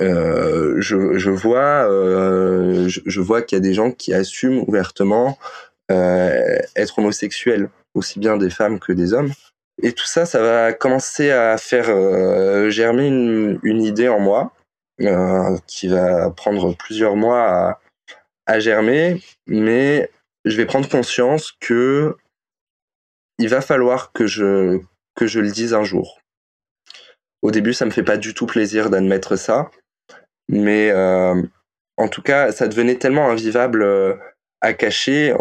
[0.01, 5.37] euh, je, vois, euh, je, vois qu'il y a des gens qui assument ouvertement
[5.91, 9.31] euh, être homosexuels, aussi bien des femmes que des hommes.
[9.83, 11.85] Et tout ça, ça va commencer à faire
[12.71, 14.51] germer une idée en moi
[15.01, 17.79] euh, qui va prendre plusieurs mois
[18.45, 20.11] à, germer, mais
[20.45, 22.15] je vais prendre conscience que
[23.39, 24.79] il va falloir que je
[25.15, 26.19] que je le dise un jour.
[27.41, 29.71] Au début, ça me fait pas du tout plaisir d'admettre ça,
[30.47, 31.41] mais euh,
[31.97, 34.13] en tout cas, ça devenait tellement invivable euh,
[34.61, 35.33] à cacher.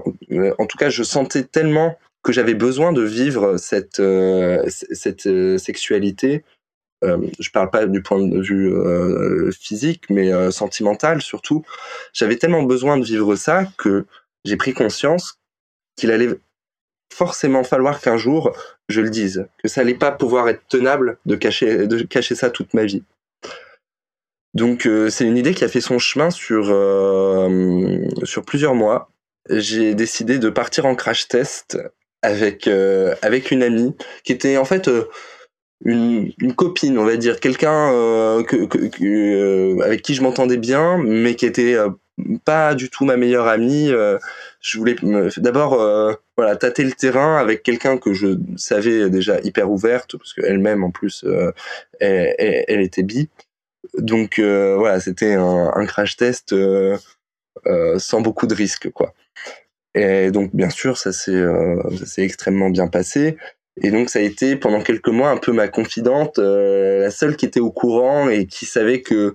[0.59, 4.03] En tout cas, je sentais tellement que j'avais besoin de vivre cette
[4.69, 6.43] cette sexualité
[7.05, 11.65] euh, je parle pas du point de vue euh, physique, mais euh, sentimental surtout.
[12.13, 14.07] J'avais tellement besoin de vivre ça que
[14.45, 15.39] j'ai pris conscience
[15.97, 16.31] qu'il allait
[17.13, 18.57] forcément falloir qu'un jour
[18.89, 22.51] je le dise, que ça allait pas pouvoir être tenable de cacher, de cacher ça
[22.51, 23.03] toute ma vie.
[24.55, 26.67] Donc c'est une idée qui a fait son chemin sur,
[28.25, 29.11] sur plusieurs mois.
[29.49, 31.79] J'ai décidé de partir en crash test
[32.23, 32.69] avec,
[33.23, 34.91] avec une amie qui était en fait
[35.85, 40.57] une, une, copine, on va dire, quelqu'un euh, que, que, euh, avec qui je m'entendais
[40.57, 41.91] bien, mais qui était euh,
[42.45, 43.91] pas du tout ma meilleure amie.
[43.91, 44.19] Euh,
[44.61, 44.95] je voulais
[45.39, 45.77] d'abord
[46.37, 50.93] voilà tâter le terrain avec quelqu'un que je savais déjà hyper ouverte, parce qu'elle-même en
[50.93, 51.25] plus
[51.99, 53.29] elle, elle, elle, était bi.
[53.99, 56.55] Donc voilà, c'était un, crash test
[57.99, 59.15] sans beaucoup de risques, quoi.
[59.97, 61.43] Et donc bien sûr, ça s'est
[62.19, 63.37] extrêmement bien passé.
[63.81, 67.47] Et donc ça a été pendant quelques mois un peu ma confidente, la seule qui
[67.47, 69.35] était au courant et qui savait que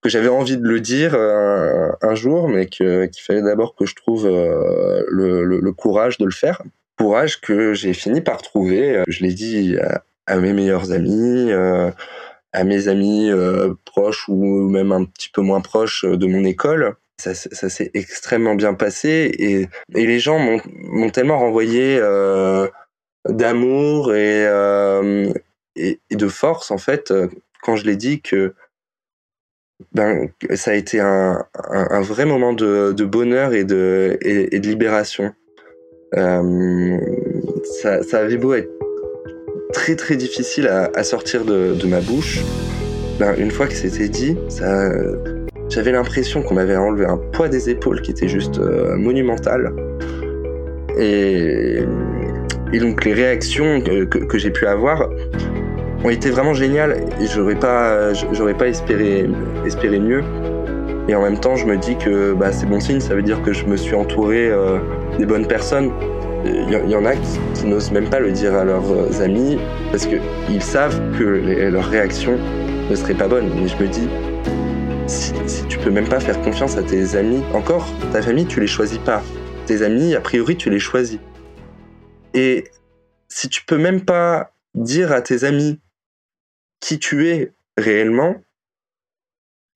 [0.00, 4.28] que j'avais envie de le dire un jour, mais qu'il fallait d'abord que je trouve
[4.28, 6.62] le, le, courage de le faire.
[6.98, 9.02] Courage que j'ai fini par trouver.
[9.08, 9.76] Je l'ai dit
[10.26, 11.50] à, mes meilleurs amis,
[12.52, 13.30] à mes amis
[13.86, 18.54] proches ou même un petit peu moins proches de mon école ça, ça s'est extrêmement
[18.54, 22.68] bien passé et, et les gens m'ont tellement renvoyé euh,
[23.28, 25.32] d'amour et, euh,
[25.76, 27.12] et, et, de force en fait
[27.62, 28.54] quand je l'ai dit que
[29.92, 34.68] ben ça a été un, un, vrai moment de, de, bonheur et de, et, de
[34.68, 35.32] libération.
[36.16, 36.98] Euh,
[37.82, 38.70] ça, ça avait beau être
[39.72, 42.40] très très difficile à, sortir de, ma bouche,
[43.18, 44.90] ben, une fois que c'était dit, ça
[45.68, 49.74] j'avais l'impression qu'on m'avait enlevé un poids des épaules qui était juste euh, monumental.
[50.96, 51.80] Et,
[52.74, 55.08] et, donc les réactions que, j'ai pu avoir
[56.04, 59.28] ont été vraiment géniales et j'aurais pas, j'aurais pas espéré,
[60.00, 60.22] mieux.
[61.08, 63.42] Et en même temps, je me dis que bah, c'est bon signe, ça veut dire
[63.42, 64.78] que je me suis entouré euh,
[65.18, 65.90] des bonnes personnes.
[66.46, 69.56] Il y, en a qui, n'osent même pas le dire à leurs amis
[69.90, 72.38] parce qu'ils savent que les, leurs réactions
[72.90, 73.50] ne seraient pas bonnes.
[73.56, 74.08] Mais je me dis,
[75.06, 78.60] si, si, tu peux même pas faire confiance à tes amis, encore, ta famille, tu
[78.60, 79.22] les choisis pas.
[79.64, 81.18] Tes amis, a priori, tu les choisis.
[82.34, 82.64] Et
[83.28, 85.80] si tu peux même pas dire à tes amis
[86.80, 88.36] qui tu es réellement,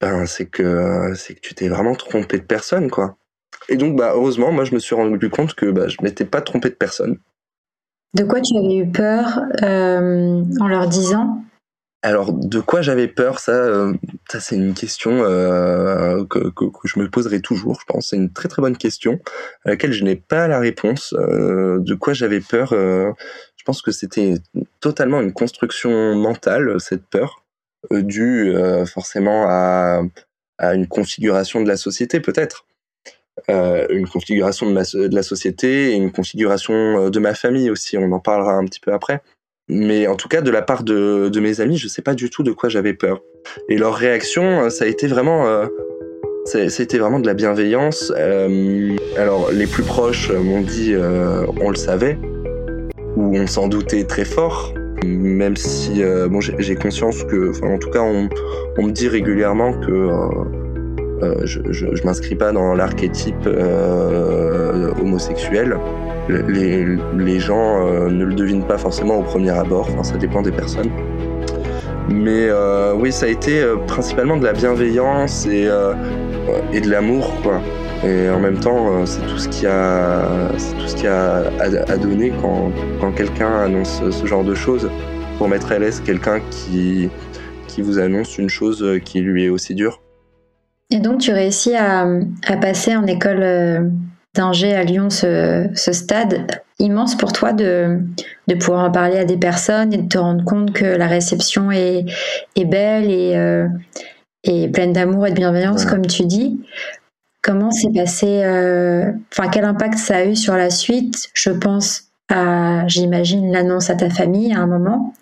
[0.01, 3.17] ben c'est que c'est que tu t'es vraiment trompé de personne, quoi.
[3.69, 6.41] Et donc, bah heureusement, moi, je me suis rendu compte que bah, je m'étais pas
[6.41, 7.19] trompé de personne.
[8.15, 11.43] De quoi tu avais eu peur euh, en leur disant
[12.03, 13.93] alors, de quoi j'avais peur, ça, euh,
[14.31, 18.11] ça c'est une question euh, que, que, que, je me poserai toujours, je pense.
[18.11, 19.19] C'est une très très bonne question
[19.65, 21.13] à laquelle je n'ai pas la réponse.
[21.19, 24.35] Euh, de quoi j'avais peur Je pense que c'était
[24.81, 27.45] totalement une construction mentale, cette peur,
[27.91, 28.55] due
[28.87, 30.03] forcément à,
[30.59, 32.65] à, une configuration de la société, peut-être.
[33.49, 38.13] une configuration de, ma, de la société et une configuration de ma famille aussi, on
[38.13, 39.21] en parlera un petit peu après.
[39.69, 42.31] Mais en tout cas, de la part de, de mes amis, je sais pas du
[42.31, 43.23] tout de quoi j'avais peur.
[43.69, 45.67] Et leur réaction, euh, ça a été vraiment, euh,
[46.69, 48.13] c'était vraiment de la bienveillance.
[48.17, 52.19] Euh, alors, les plus proches m'ont dit, euh, on le savait,
[53.17, 54.73] ou on s'en doutait très fort.
[55.05, 58.29] Même si, bon, j'ai conscience que, enfin, en tout cas, on,
[58.83, 60.09] me dit régulièrement que
[61.45, 63.49] je, je, je m'inscris pas dans l'archétype
[65.01, 65.79] homosexuel
[66.29, 70.43] les, les gens euh, ne le devinent pas forcément au premier abord, enfin, ça dépend
[70.43, 70.91] des personnes.
[72.11, 75.95] Mais euh, oui, ça a été euh, principalement de la bienveillance et, euh,
[76.73, 77.33] et de l'amour.
[78.05, 80.23] Et en même temps, c'est tout ce qui a,
[80.57, 84.55] c'est tout ce qui a à, à donner quand, quand quelqu'un annonce ce genre de
[84.55, 84.89] choses
[85.37, 87.11] pour mettre à l'aise quelqu'un qui,
[87.67, 90.01] qui vous annonce une chose qui lui est aussi dure.
[90.91, 92.07] Et donc, tu réussis à,
[92.47, 93.93] à passer en école
[94.35, 96.47] d'Angers à Lyon, ce, ce, stade
[96.79, 98.01] immense pour toi de,
[98.47, 101.73] de pouvoir en parler à des personnes et de te rendre compte que la réception
[101.73, 102.05] est,
[102.55, 103.67] est belle et, euh,
[104.45, 105.91] et pleine d'amour et de bienveillance, ouais.
[105.91, 106.61] comme tu dis.
[107.43, 111.31] Comment s'est passé, euh, enfin, quel impact ça a eu sur la suite?
[111.35, 115.15] Je pense à, j'imagine, l'annonce à ta famille à un moment.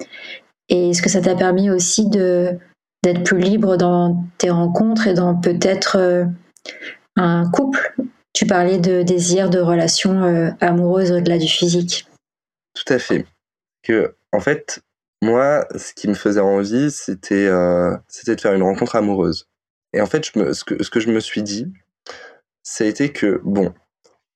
[0.69, 2.59] Et est-ce que ça t'a permis aussi de
[3.07, 6.25] d'être plus libre dans tes rencontres et dans peut-être euh,
[7.17, 7.95] un couple
[8.37, 12.07] tu parlais de désir, de relations euh, amoureuses au-delà du physique.
[12.75, 13.25] Tout à fait.
[13.83, 14.81] Que, en fait,
[15.23, 19.49] moi, ce qui me faisait envie, c'était euh, de faire une rencontre amoureuse.
[19.95, 21.73] Et en fait, je me, ce, que, ce que je me suis dit,
[22.63, 23.73] ça a été que, bon,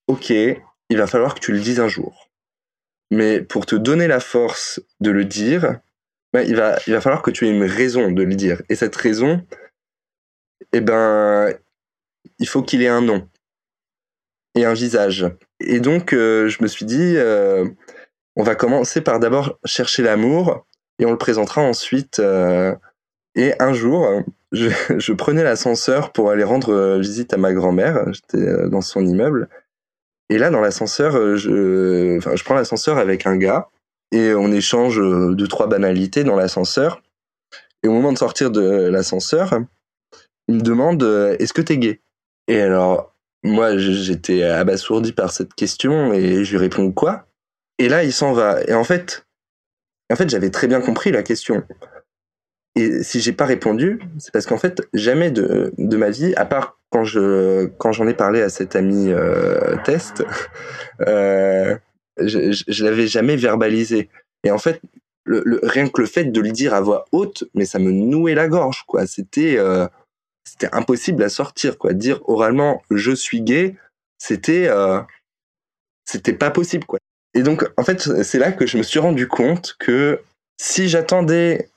[0.07, 2.31] ok, il va falloir que tu le dises un jour.
[3.11, 5.79] Mais pour te donner la force de le dire,
[6.35, 8.63] il, va, il va falloir que tu aies une raison de le dire.
[8.69, 9.45] Et cette raison,
[10.73, 11.53] eh ben,
[12.39, 13.29] il faut qu'il ait un nom
[14.55, 15.27] et un visage.
[15.61, 17.65] Et donc, euh, je me suis dit, euh,
[18.37, 20.67] on va commencer par d'abord chercher l'amour
[20.99, 22.19] et on le présentera ensuite.
[22.19, 22.75] Euh,
[23.35, 28.13] et un jour, je, prenais l'ascenseur pour aller rendre visite à ma grand-mère.
[28.13, 29.49] J'étais dans son immeuble.
[30.29, 33.69] Et là, dans l'ascenseur, je prends l'ascenseur avec un gars
[34.13, 35.01] et on échange
[35.35, 37.03] deux, trois banalités dans l'ascenseur.
[37.83, 39.61] Et au moment de sortir de l'ascenseur,
[40.49, 41.03] il me demande
[41.39, 42.01] Est-ce que t'es gay?
[42.49, 47.27] Et alors, moi, j'étais abasourdi par cette question et je lui réponds quoi?
[47.79, 48.63] Et là, il s'en va.
[48.67, 49.25] Et en fait,
[50.13, 51.65] en fait, j'avais très bien compris la question.
[52.77, 56.45] Et si j'ai pas répondu, c'est parce qu'en fait, jamais de, de ma vie, à
[56.45, 60.25] part quand je quand j'en ai parlé à cet ami euh, test,
[61.07, 61.77] euh,
[62.27, 64.09] je, je, l'avais jamais verbalisé.
[64.45, 64.81] Et en fait,
[65.27, 68.49] rien que le fait de le dire à voix haute, mais ça me nouait la
[68.49, 69.07] gorge, quoi.
[69.07, 69.87] C'était euh,
[70.73, 71.93] impossible à sortir, quoi.
[71.93, 73.77] Dire oralement je suis gay,
[74.19, 75.01] c'était euh,
[76.05, 76.99] c'était pas possible, quoi.
[77.35, 80.21] Et donc, en fait, c'est là que je me suis rendu compte que
[80.61, 81.71] si j'attendais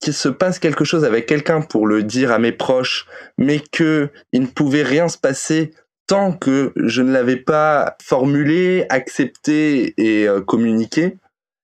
[0.00, 3.06] qu'il se passe quelque chose avec quelqu'un pour le dire à mes proches,
[3.36, 5.72] mais que il ne pouvait rien se passer
[6.08, 11.18] tant que je ne l'avais pas formulé, accepté et euh, communiqué,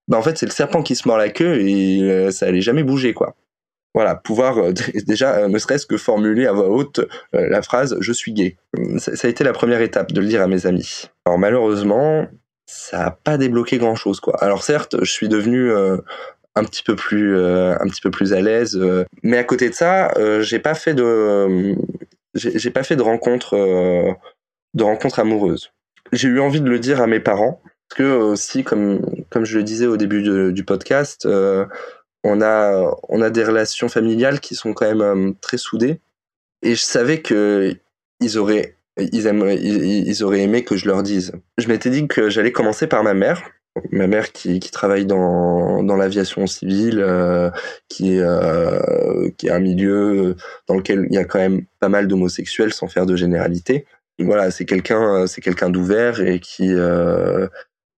[0.07, 2.61] ben en fait c'est le serpent qui se mord la queue et euh, ça allait
[2.61, 3.35] jamais bouger quoi.
[3.94, 4.72] Voilà, pouvoir euh,
[5.07, 7.00] déjà ne serait-ce que formuler à voix haute
[7.33, 8.57] la phrase je suis gay.
[8.98, 11.09] Ça, ça, a été la première étape de le dire à mes amis.
[11.24, 12.28] Alors malheureusement,
[12.66, 14.37] ça a pas débloqué grand-chose quoi.
[14.44, 18.78] Alors certes, je suis devenu un petit peu plus un petit peu plus à l'aise,
[19.22, 21.74] mais à côté de ça, j'ai pas fait de
[22.35, 23.54] j'ai pas fait de rencontres
[24.75, 25.73] de rencontres amoureuses.
[26.13, 29.59] J'ai eu envie de le dire à mes parents parce que aussi comme comme je
[29.59, 31.67] le disais au début du podcast, euh,
[32.23, 36.01] on a on a des relations familiales qui sont quand même euh, très soudées
[36.63, 37.77] et je savais que
[38.21, 41.33] ils auraient ils, ils, auraient aimé que je leur dise.
[41.59, 43.43] Je m'étais dit que j'allais commencer par ma mère,
[43.91, 47.51] ma mère qui, qui travaille dans, dans l'aviation civile, euh,
[47.89, 50.37] qui, euh, qui est un milieu
[50.69, 53.87] dans lequel il y a quand même pas mal d'homosexuels sans faire de généralité.
[54.18, 57.48] Voilà, c'est quelqu'un, c'est quelqu'un d'ouvert et qui euh,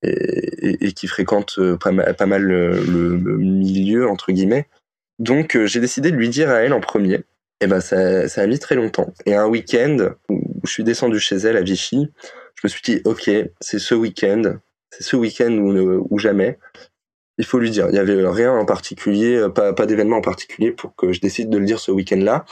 [0.03, 4.67] et, qui fréquente pas mal, pas mal le, le, milieu entre guillemets.
[5.19, 7.25] Donc j'ai décidé de lui dire à elle en premier.
[7.61, 9.13] Et ben ça, ça a mis très longtemps.
[9.25, 12.09] Et un week-end où je suis descendu chez elle à Vichy,
[12.55, 14.57] je me suis dit ok, c'est ce week-end,
[14.91, 16.59] c'est ce week-end ou, ou jamais.
[17.39, 17.89] Il faut lui dire.
[17.91, 21.51] Il y avait rien en particulier, pas, pas d'événement en particulier pour que je décide
[21.51, 22.47] de le dire ce week-end-là.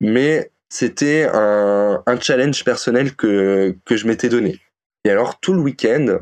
[0.00, 4.58] Mais c'était un, un, challenge personnel que, que je m'étais donné.
[5.04, 6.18] Et alors, tout le week-end,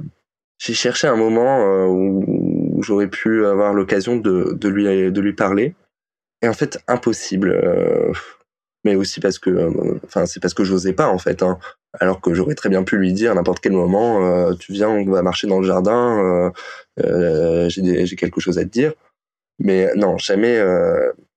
[0.59, 5.33] j'ai cherché un moment euh, où, j'aurais pu avoir l'occasion de, de, lui, de lui
[5.33, 5.75] parler.
[6.43, 7.49] Et en fait, impossible.
[7.49, 8.13] Euh,
[8.85, 11.43] mais aussi parce que, euh, enfin, c'est parce que j'osais pas, en fait.
[11.43, 11.59] Hein
[11.99, 15.05] alors que j'aurais très bien pu lui dire à n'importe quel moment tu viens on
[15.11, 16.51] va marcher dans le jardin
[16.97, 18.95] j'ai quelque chose à te dire
[19.59, 20.59] mais non jamais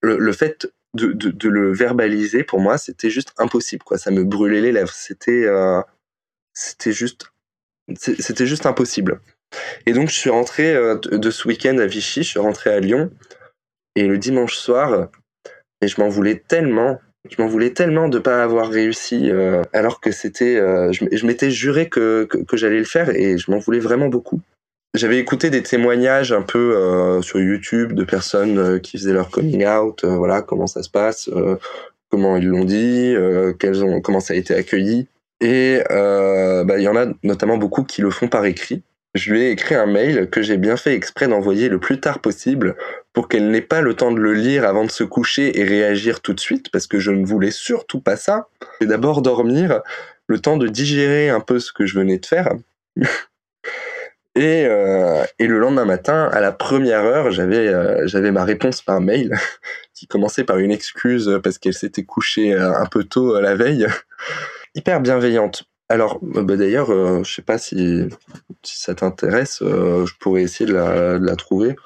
[0.00, 3.98] le, le, fait de, le verbaliser pour moi c'était juste impossible quoi.
[3.98, 4.92] Ça me brûlait les lèvres.
[4.92, 5.80] C'était euh,
[6.52, 7.32] c'était juste
[7.96, 9.20] c'était juste impossible.
[9.86, 12.22] Et donc je suis rentré euh, de ce week-end à Vichy.
[12.22, 13.10] Je suis rentré à Lyon.
[13.94, 15.08] Et le dimanche soir
[15.80, 20.00] et je m'en voulais tellement je m'en voulais tellement de pas avoir réussi, euh, alors
[20.00, 20.58] que c'était,
[20.92, 24.40] je, je m'étais juré que, que j'allais le faire et je m'en voulais vraiment beaucoup.
[24.96, 29.28] J'avais écouté des témoignages un peu euh, sur YouTube de personnes euh, qui faisaient leur
[29.28, 31.28] coming out, euh, voilà comment ça se passe,
[32.08, 35.06] comment ils l'ont dit, ont, comment ça a été accueilli.
[35.42, 38.82] Et bah, il y en a notamment beaucoup qui le font par écrit.
[39.14, 42.20] Je lui ai écrit un mail que j'ai bien fait exprès d'envoyer le plus tard
[42.20, 42.74] possible
[43.12, 46.20] pour qu'elle n'ait pas le temps de le lire avant de se coucher et réagir
[46.20, 48.48] tout de suite, parce que je ne voulais surtout pas ça.
[48.80, 49.80] Et d'abord dormir,
[50.26, 52.48] le temps de digérer un peu ce que je venais de faire.
[54.36, 58.82] Et, euh, et le lendemain matin, à la première heure, j'avais euh, j'avais ma réponse
[58.82, 59.36] par mail,
[59.94, 63.86] qui commençait par une excuse parce qu'elle s'était couchée un peu tôt la veille.
[64.74, 65.64] Hyper bienveillante.
[65.88, 68.02] Alors, bah d'ailleurs, euh, je sais pas si,
[68.62, 71.76] si ça t'intéresse, euh, je pourrais essayer de la, de la, trouver.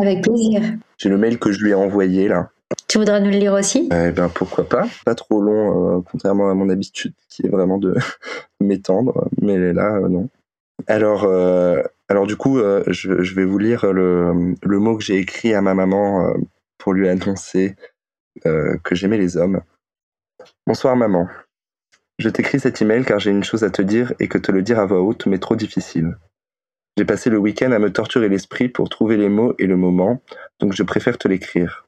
[0.00, 0.62] Avec plaisir.
[0.96, 2.50] J'ai le mail que je lui ai envoyé là.
[2.86, 3.88] Tu voudrais nous le lire aussi?
[3.92, 4.86] Eh ben pourquoi pas.
[5.04, 7.94] Pas trop long, euh, contrairement à mon habitude qui est vraiment de
[8.60, 10.28] m'étendre, mais là euh, non.
[10.86, 15.18] Alors, euh, alors du coup, je, je, vais vous lire le, le mot que j'ai
[15.18, 16.32] écrit à ma maman
[16.78, 17.76] pour lui annoncer
[18.44, 19.60] que j'aimais les hommes.
[20.66, 21.28] Bonsoir maman.
[22.18, 24.62] Je t'écris cet email car j'ai une chose à te dire et que te le
[24.62, 26.16] dire à voix haute m'est trop difficile.
[26.96, 30.20] J'ai passé le week-end à me torturer l'esprit pour trouver les mots et le moment,
[30.58, 31.86] donc je préfère te l'écrire.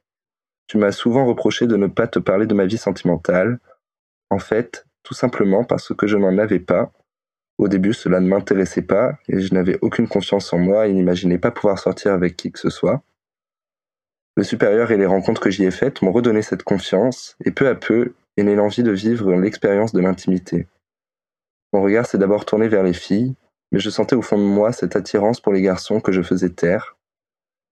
[0.67, 3.59] Tu m'as souvent reproché de ne pas te parler de ma vie sentimentale.
[4.29, 6.93] En fait, tout simplement parce que je n'en avais pas.
[7.61, 11.37] Au début, cela ne m'intéressait pas et je n'avais aucune confiance en moi et n'imaginais
[11.37, 13.03] pas pouvoir sortir avec qui que ce soit.
[14.35, 17.67] Le supérieur et les rencontres que j'y ai faites m'ont redonné cette confiance et peu
[17.67, 20.65] à peu, est née l'envie de vivre l'expérience de l'intimité.
[21.71, 23.35] Mon regard s'est d'abord tourné vers les filles,
[23.71, 26.49] mais je sentais au fond de moi cette attirance pour les garçons que je faisais
[26.49, 26.97] taire.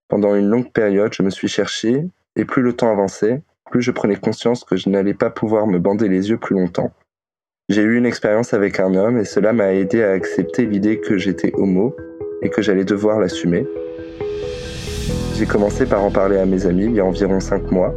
[0.07, 3.89] Pendant une longue période, je me suis cherché, et plus le temps avançait, plus je
[3.89, 6.93] prenais conscience que je n'allais pas pouvoir me bander les yeux plus longtemps.
[7.69, 11.19] J'ai eu une expérience avec un homme et cela m'a aidé à accepter l'idée que
[11.19, 11.95] j'étais homo
[12.41, 13.67] et que j'allais devoir l'assumer.
[15.35, 17.95] J'ai commencé par en parler à mes amis il y a environ cinq mois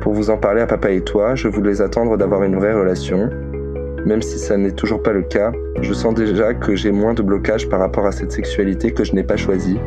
[0.00, 3.30] pour vous en parler à papa et toi, je voulais attendre d'avoir une vraie relation.
[4.06, 7.22] Même si ça n'est toujours pas le cas, je sens déjà que j'ai moins de
[7.22, 9.78] blocage par rapport à cette sexualité que je n'ai pas choisie.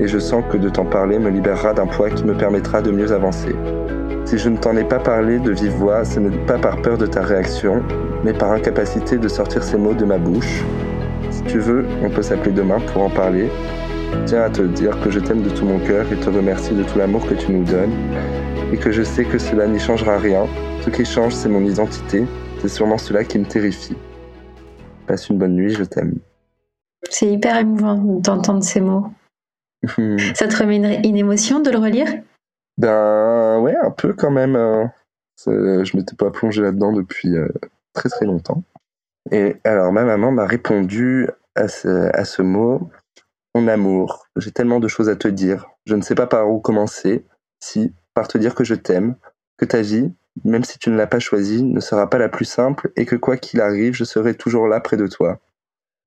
[0.00, 2.90] Et je sens que de t'en parler me libérera d'un poids qui me permettra de
[2.90, 3.54] mieux avancer.
[4.24, 6.98] Si je ne t'en ai pas parlé de vive voix, ce n'est pas par peur
[6.98, 7.82] de ta réaction,
[8.24, 10.62] mais par incapacité de sortir ces mots de ma bouche.
[11.30, 13.48] Si tu veux, on peut s'appeler demain pour en parler.
[14.26, 16.82] Tiens à te dire que je t'aime de tout mon cœur et te remercie de
[16.82, 17.92] tout l'amour que tu nous donnes
[18.72, 20.46] et que je sais que cela n'y changera rien.
[20.82, 22.24] Ce qui change, c'est mon identité.
[22.60, 23.96] C'est sûrement cela qui me terrifie.
[25.06, 26.14] Passe une bonne nuit, je t'aime.
[27.08, 29.06] C'est hyper émouvant d'entendre ces mots.
[30.34, 32.08] Ça te remet une, émotion de le relire?
[32.76, 34.56] Ben ouais, un peu quand même.
[34.56, 34.92] Hein.
[35.46, 37.48] Je m'étais pas plongé là-dedans depuis euh,
[37.92, 38.62] très très longtemps.
[39.30, 42.90] Et alors ma maman m'a répondu à ce, à ce mot,
[43.54, 45.66] mon amour, j'ai tellement de choses à te dire.
[45.86, 47.24] Je ne sais pas par où commencer.
[47.60, 49.16] Si, par te dire que je t'aime,
[49.56, 50.12] que ta vie,
[50.44, 53.16] même si tu ne l'as pas choisie, ne sera pas la plus simple et que
[53.16, 55.40] quoi qu'il arrive, je serai toujours là près de toi.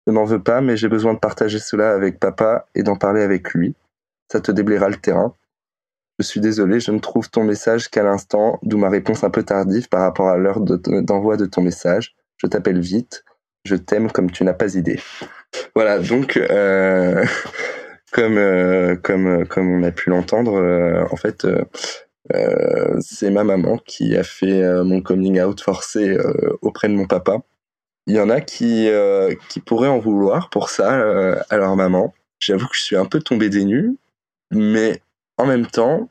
[0.07, 3.21] Ne m'en veux pas, mais j'ai besoin de partager cela avec papa et d'en parler
[3.21, 3.75] avec lui.
[4.31, 5.35] Ça te déblayera le terrain.
[6.19, 9.43] Je suis désolé, je ne trouve ton message qu'à l'instant, d'où ma réponse un peu
[9.43, 12.15] tardive par rapport à l'heure d'envoi de, ton message.
[12.37, 13.23] Je t'appelle vite.
[13.65, 14.99] Je t'aime comme tu n'as pas idée.
[15.75, 17.23] Voilà, donc euh,
[18.11, 21.45] comme euh, comme comme on a pu l'entendre, euh, en fait,
[22.33, 26.17] euh, c'est ma maman qui a fait mon coming out forcé
[26.61, 27.37] auprès de mon papa.
[28.07, 28.89] Il y en a qui
[29.49, 30.89] qui pourraient en vouloir pour ça
[31.49, 32.13] à leur maman.
[32.39, 33.95] J'avoue que je suis un peu tombé des nues,
[34.51, 35.01] mais
[35.37, 36.09] en même temps,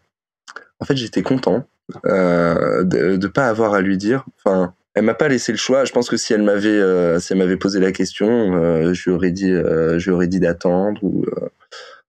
[0.78, 1.66] en fait, j'étais content
[2.04, 4.24] de ne pas avoir à lui dire.
[4.38, 5.84] Enfin, elle m'a pas laissé le choix.
[5.84, 10.24] Je pense que si elle m'avait, si posé la question, je lui aurais dit, je
[10.26, 11.26] dit d'attendre ou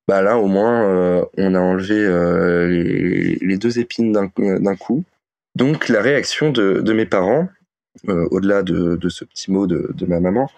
[0.08, 5.04] bah là au moins euh, on a enlevé euh, les, deux épines d'un coup.
[5.56, 7.61] Donc la réaction de, mes parents, euh,
[8.08, 10.50] au-delà de, ce petit mot de, ma maman,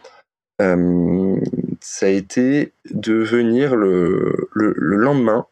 [1.82, 5.46] ça a été de venir le, le, lendemain,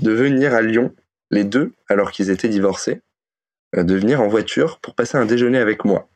[0.00, 0.94] de venir à Lyon,
[1.30, 3.00] les deux, alors qu'ils étaient divorcés,
[3.76, 6.08] de venir en voiture pour passer un déjeuner avec moi.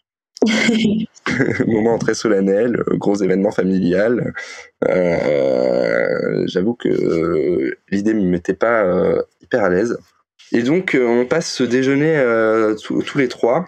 [1.67, 4.35] Moment très solennel, euh, gros événement familial.
[4.89, 8.85] Euh, j'avoue que euh, l'idée ne me mettait pas
[9.43, 9.99] hyper à l'aise.
[10.53, 12.23] Et donc, on passe ce déjeuner
[12.87, 13.67] tous les trois.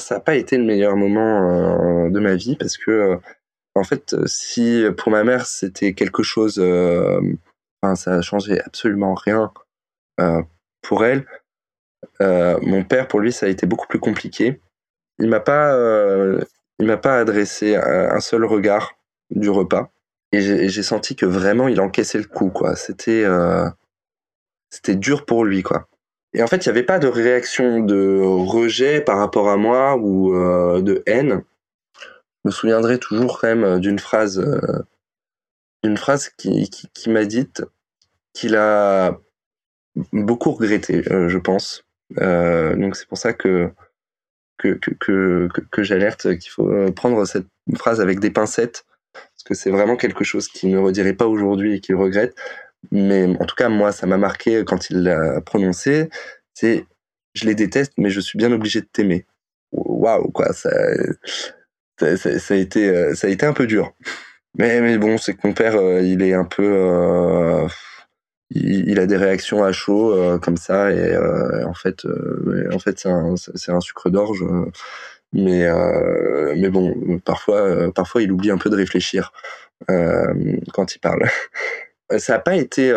[0.00, 3.18] Ça n'a pas été le meilleur moment de ma vie parce que,
[3.74, 6.58] en fait, si pour ma mère c'était quelque chose,
[7.82, 9.52] enfin, ça a changé absolument rien
[10.82, 11.26] pour elle.
[12.20, 14.60] mon père, pour lui, ça a été beaucoup plus compliqué
[15.18, 16.40] il m'a pas, euh,
[16.78, 18.92] il m'a pas adressé un, seul regard
[19.30, 19.90] du repas.
[20.32, 22.76] Et j'ai senti que vraiment il encaissait le coup, quoi.
[22.76, 23.68] C'était, euh,
[24.70, 25.87] c'était dur pour lui, quoi.
[26.34, 29.96] Et en fait, il n'y avait pas de réaction de rejet par rapport à moi
[29.96, 31.42] ou euh, de haine.
[31.96, 34.44] Je me souviendrai toujours quand même d'une phrase,
[35.82, 37.64] une phrase qui, qui, m'a dite
[38.32, 39.18] qu'il a
[40.12, 41.84] beaucoup regretté, je pense.
[42.10, 43.70] donc c'est pour ça que
[44.58, 49.54] que, que, que, j'alerte qu'il faut euh, prendre cette phrase avec des pincettes, parce que
[49.54, 52.36] c'est vraiment quelque chose qu'il ne redirait pas aujourd'hui et qu'il regrette.
[52.90, 56.08] Mais en tout cas, moi, ça m'a marqué quand il l'a prononcé.
[56.54, 56.86] C'est
[57.34, 59.26] je les déteste, mais je suis bien obligé de t'aimer.
[59.72, 63.92] Waouh, quoi, ça, a été, euh, ça a été un peu dur.
[64.56, 67.68] Mais, mais bon, c'est que mon père, euh, il est un peu
[68.50, 72.78] il, a des réactions à chaud euh, comme ça et euh, en fait euh, en
[72.78, 74.44] fait c'est un un sucre d'orge
[75.32, 75.68] mais
[76.56, 79.32] mais bon parfois parfois il oublie un peu de réfléchir
[79.86, 81.28] quand il parle
[82.16, 82.90] ça n'a pas été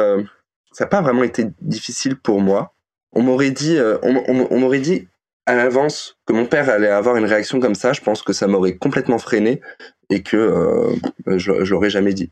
[0.71, 2.73] ça a pas vraiment été difficile pour moi
[3.13, 5.07] on m'aurait dit on, on, m'aurait dit
[5.45, 8.47] à l'avance que mon père allait avoir une réaction comme ça je pense que ça
[8.47, 9.61] m'aurait complètement freiné
[10.09, 10.93] et que
[11.27, 12.31] je, je l'aurais jamais dit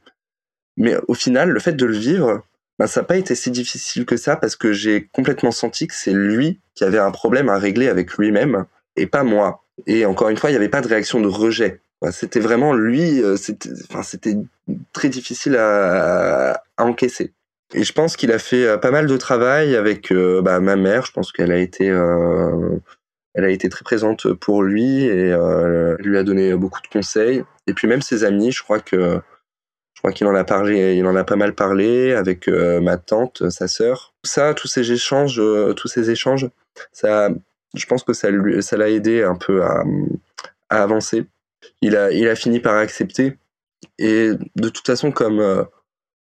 [0.78, 2.44] mais au final le fait de le vivre
[2.80, 5.94] bah, ça n'a pas été si difficile que ça parce que j'ai complètement senti que
[5.94, 8.66] c'est lui qui avait un problème à régler avec lui-même
[8.96, 9.66] et pas moi.
[9.86, 11.82] Et encore une fois, il n'y avait pas de réaction de rejet.
[12.12, 14.18] C'était vraiment lui, euh, c'était enfin,
[14.94, 17.34] très difficile à, encaisser.
[17.74, 20.78] Et je pense qu'il a fait euh, pas mal de travail avec euh, bah, ma
[20.78, 21.06] mère.
[21.06, 25.36] Je pense qu'elle a été, elle a été très présente pour lui et
[26.00, 27.44] lui a donné beaucoup de conseils.
[27.68, 29.20] Et puis même ses amis, je crois que
[29.94, 33.50] je crois qu'il en a parlé, il en a pas mal parlé avec ma tante,
[33.50, 34.14] sa sœur.
[34.24, 35.42] Ça, tous ces échanges,
[35.76, 36.50] tous ces échanges,
[36.94, 37.30] ça,
[37.76, 39.84] je pense que ça lui, ça l'a aidé un peu à,
[40.70, 41.26] avancer.
[41.82, 43.38] Il a, il a fini par accepter.
[43.98, 45.64] Et de toute façon, comme euh,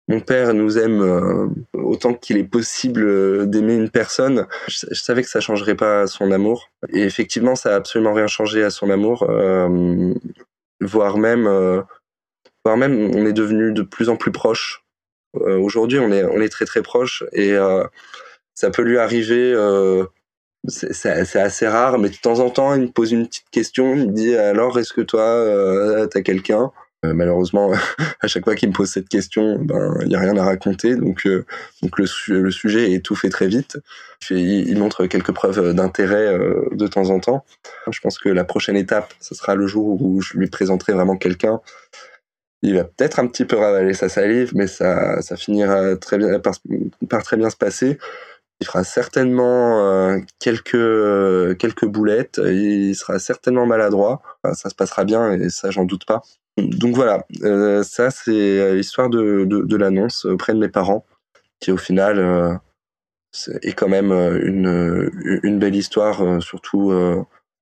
[0.08, 5.40] mon père nous aime autant qu'il est possible d'aimer une personne, je, savais que ça
[5.40, 6.70] changerait pas son amour.
[6.94, 9.30] Et effectivement, ça a absolument rien changé à son amour,
[10.82, 11.84] voire même,
[12.66, 14.84] voire même, on est devenu de plus en plus proches.
[15.36, 17.56] Aujourd'hui, on est, on est très très proches et
[18.56, 19.54] ça peut lui arriver
[20.68, 23.96] c'est assez rare, mais de temps en temps, il me pose une petite question.
[23.96, 26.72] Il me dit alors, est-ce que toi, euh, t'as quelqu'un?
[27.06, 27.72] Euh, Malheureusement,
[28.22, 30.96] à chaque fois qu'il me pose cette question, ben il y a rien à raconter,
[30.96, 31.46] donc euh,
[31.82, 33.78] donc le, sujet est fait très vite.
[34.30, 37.46] Il, il montre quelques preuves d'intérêt euh, de temps en temps.
[37.90, 41.16] Je pense que la prochaine étape, ce sera le jour où je lui présenterai vraiment
[41.16, 41.62] quelqu'un.
[42.62, 46.40] Il va peut-être un petit peu ravaler sa salive, mais ça ça finira très bien
[46.40, 46.56] par,
[47.10, 47.98] par très bien se passer
[48.62, 52.40] il fera certainement euh, quelques quelques boulettes.
[52.44, 54.22] Il sera certainement maladroit.
[54.54, 56.22] ça se passera bien et ça, j'en doute pas.
[56.58, 61.06] Donc voilà, euh, ça c'est l'histoire de, de, l'annonce auprès de mes parents,
[61.62, 62.54] qui au final euh,
[63.62, 65.10] est quand même une,
[65.44, 66.92] une belle histoire, surtout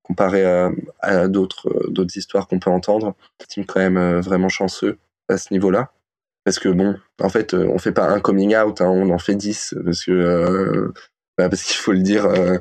[0.01, 0.71] comparé à,
[1.01, 3.15] à d'autres d'autres histoires qu'on peut entendre.
[3.47, 4.97] C'est quand même vraiment chanceux
[5.29, 5.91] à ce niveau-là.
[6.47, 9.17] Parce que bon, en fait, euh, on fait pas un coming out, hein, on en
[9.17, 10.93] fait dix, parce que euh,
[11.37, 12.57] bah, parce qu'il faut le dire, euh,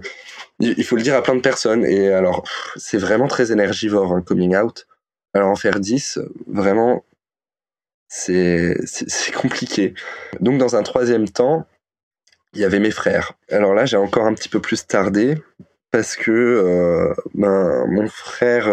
[0.59, 1.85] il faut le dire à plein de personnes.
[1.85, 2.43] Et alors,
[2.75, 4.89] c'est vraiment très énergivore un coming out.
[5.35, 6.19] Alors en faire dix,
[6.49, 7.05] vraiment,
[8.09, 9.95] c'est c'est compliqué.
[10.41, 11.65] Donc dans un troisième temps,
[12.55, 13.35] il y avait mes frères.
[13.53, 15.41] Alors là, j'ai encore un petit peu plus tardé
[15.93, 18.65] parce que ben, mon frère,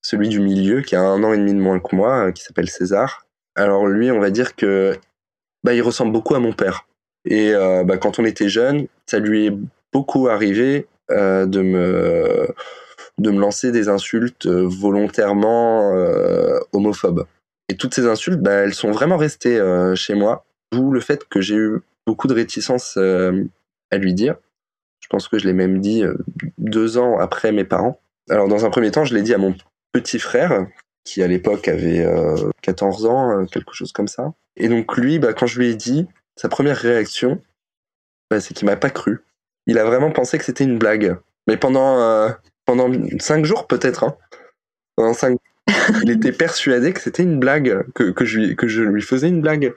[0.00, 2.70] celui du milieu, qui a un an et demi de moins que moi, qui s'appelle
[2.70, 3.27] César,
[3.58, 4.96] alors lui, on va dire que
[5.64, 6.86] bah, il ressemble beaucoup à mon père.
[7.24, 9.54] Et euh, bah, quand on était jeune, ça lui est
[9.92, 15.92] beaucoup arrivé euh, de me lancer des insultes euh, volontairement
[16.72, 17.26] homophobes.
[17.68, 19.60] Et toutes ces insultes, bah, elles sont vraiment restées
[19.94, 20.44] chez moi.
[20.72, 24.36] D'où le fait que j'ai eu beaucoup de réticence à lui dire.
[25.00, 26.02] Je pense que je l'ai même dit
[26.58, 28.00] deux ans après mes parents.
[28.30, 29.54] Alors dans un premier temps, je l'ai dit à mon
[29.92, 30.66] petit frère,
[31.08, 32.06] qui à l'époque avait
[32.62, 34.34] 14 euh, ans, euh, quelque chose comme ça.
[34.56, 37.40] Et donc lui, bah, quand je lui ai dit, sa première réaction,
[38.30, 39.20] bah, c'est qu'il m'a pas cru.
[39.66, 41.16] Il a vraiment pensé que c'était une blague.
[41.46, 42.28] Mais pendant euh,
[42.66, 42.90] pendant
[43.20, 44.04] cinq jours peut-être.
[44.04, 44.16] Hein.
[44.96, 45.38] Pendant cinq,
[46.02, 49.28] il était persuadé que c'était une blague, que, que, je lui, que je lui faisais
[49.28, 49.72] une blague.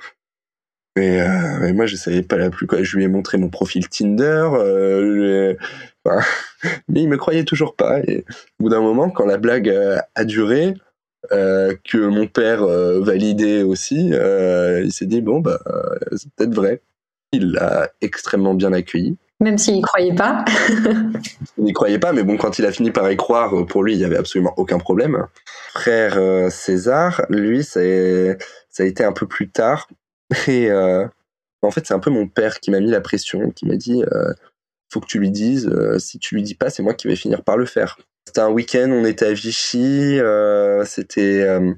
[0.98, 1.26] Mais,
[1.72, 2.84] moi, je savais pas la plus quoi.
[2.84, 4.50] Je lui ai montré mon profil Tinder.
[6.90, 8.02] mais il me croyait toujours pas.
[8.02, 8.26] Et
[8.60, 9.74] au bout d'un moment, quand la blague
[10.16, 10.74] a duré,
[11.32, 15.60] euh, que mon père euh, validait aussi, euh, il s'est dit bon bah
[16.16, 16.82] c'est peut-être vrai.
[17.32, 19.18] Il l'a extrêmement bien accueilli.
[19.40, 20.44] Même s'il n'y croyait pas.
[21.58, 23.94] il n'y croyait pas, mais bon, quand il a fini par y croire, pour lui,
[23.94, 25.26] il n'y avait absolument aucun problème.
[25.74, 26.20] Frère
[26.52, 29.88] César, lui, ça a, été un peu plus tard.
[30.48, 33.78] Et en fait, c'est un peu mon père qui m'a mis la pression, qui m'a
[33.78, 34.04] dit
[34.92, 37.44] faut que tu lui dises, si tu lui dis pas, c'est moi qui vais finir
[37.44, 37.98] par le faire.
[38.26, 41.74] C'était un week-end, on était à Vichy, euh, c'était euh,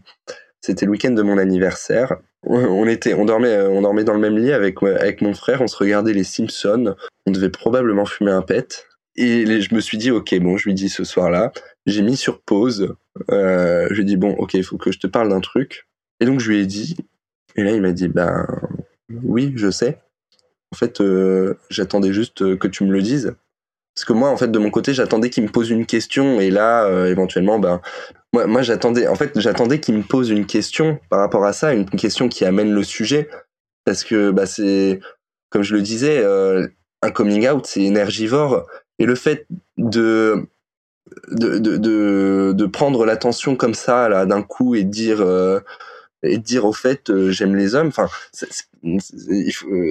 [0.62, 2.16] c'était le week-end de mon anniversaire.
[2.46, 5.62] On était, on dormait, on dormait dans le même lit avec avec mon frère.
[5.62, 6.96] On se regardait les Simpsons.
[7.26, 8.86] On devait probablement fumer un pet.
[9.16, 11.54] Et je me suis dit, ok, bon, je lui dis ce soir-là.
[11.86, 12.96] J'ai mis sur pause.
[13.32, 15.88] Euh, je lui ai dit, bon, ok, il faut que je te parle d'un truc.
[16.20, 16.98] Et donc je lui ai dit.
[17.56, 18.46] Et là, il m'a dit, ben
[19.10, 20.00] oui, je sais.
[20.72, 23.36] En fait, euh, j'attendais juste que tu me le dises.
[23.96, 26.50] Parce que moi, en fait, de mon côté, j'attendais qu'il me pose une question et
[26.50, 27.80] là, euh, éventuellement, ben,
[28.34, 31.86] moi, j'attendais, en fait, j'attendais qu'il me pose une question par rapport à ça, une
[31.86, 33.30] question qui amène le sujet,
[33.86, 35.00] parce que bah c'est,
[35.52, 36.68] comme je le disais, euh,
[37.04, 38.66] un coming out, c'est énergivore.
[38.98, 39.46] Et le fait
[39.78, 40.48] de
[41.30, 45.60] de, de, de, de prendre l'attention comme ça là d'un coup et de dire euh,
[46.24, 47.88] et dire au fait euh, j'aime les hommes.
[47.88, 48.10] Enfin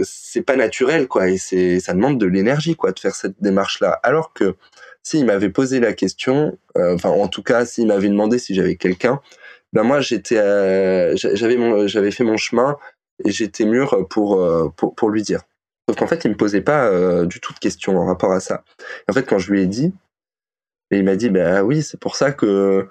[0.05, 3.81] c'est pas naturel quoi et c'est ça demande de l'énergie quoi de faire cette démarche
[3.81, 4.57] là alors que
[5.03, 8.77] s'il m'avait posé la question euh, enfin en tout cas s'il m'avait demandé si j'avais
[8.77, 9.21] quelqu'un
[9.73, 12.77] ben moi j'étais euh, j'avais j'avais fait mon chemin
[13.25, 14.43] et j'étais mûr pour,
[14.77, 15.43] pour pour lui dire.
[15.89, 18.65] Sauf qu'en fait il me posait pas du tout de questions en rapport à ça.
[19.09, 19.95] En fait quand je lui ai dit
[20.91, 22.89] et il m'a dit ben oui c'est pour ça que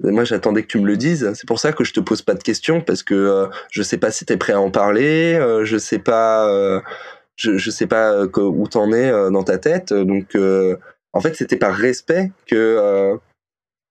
[0.00, 1.32] moi, j'attendais que tu me le dises.
[1.34, 3.98] C'est pour ça que je te pose pas de questions parce que euh, je sais
[3.98, 5.34] pas si tu es prêt à en parler.
[5.34, 6.80] Euh, je sais pas, euh,
[7.36, 9.92] je, sais pas euh, où t'en es dans ta tête.
[9.92, 10.36] Donc,
[11.12, 13.18] en fait, c'était par respect que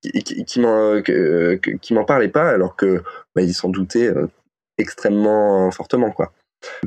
[0.01, 3.01] qui, m'en parlait pas alors que
[3.36, 4.12] bah, il s'en doutait
[4.78, 6.34] extrêmement fortement quoi.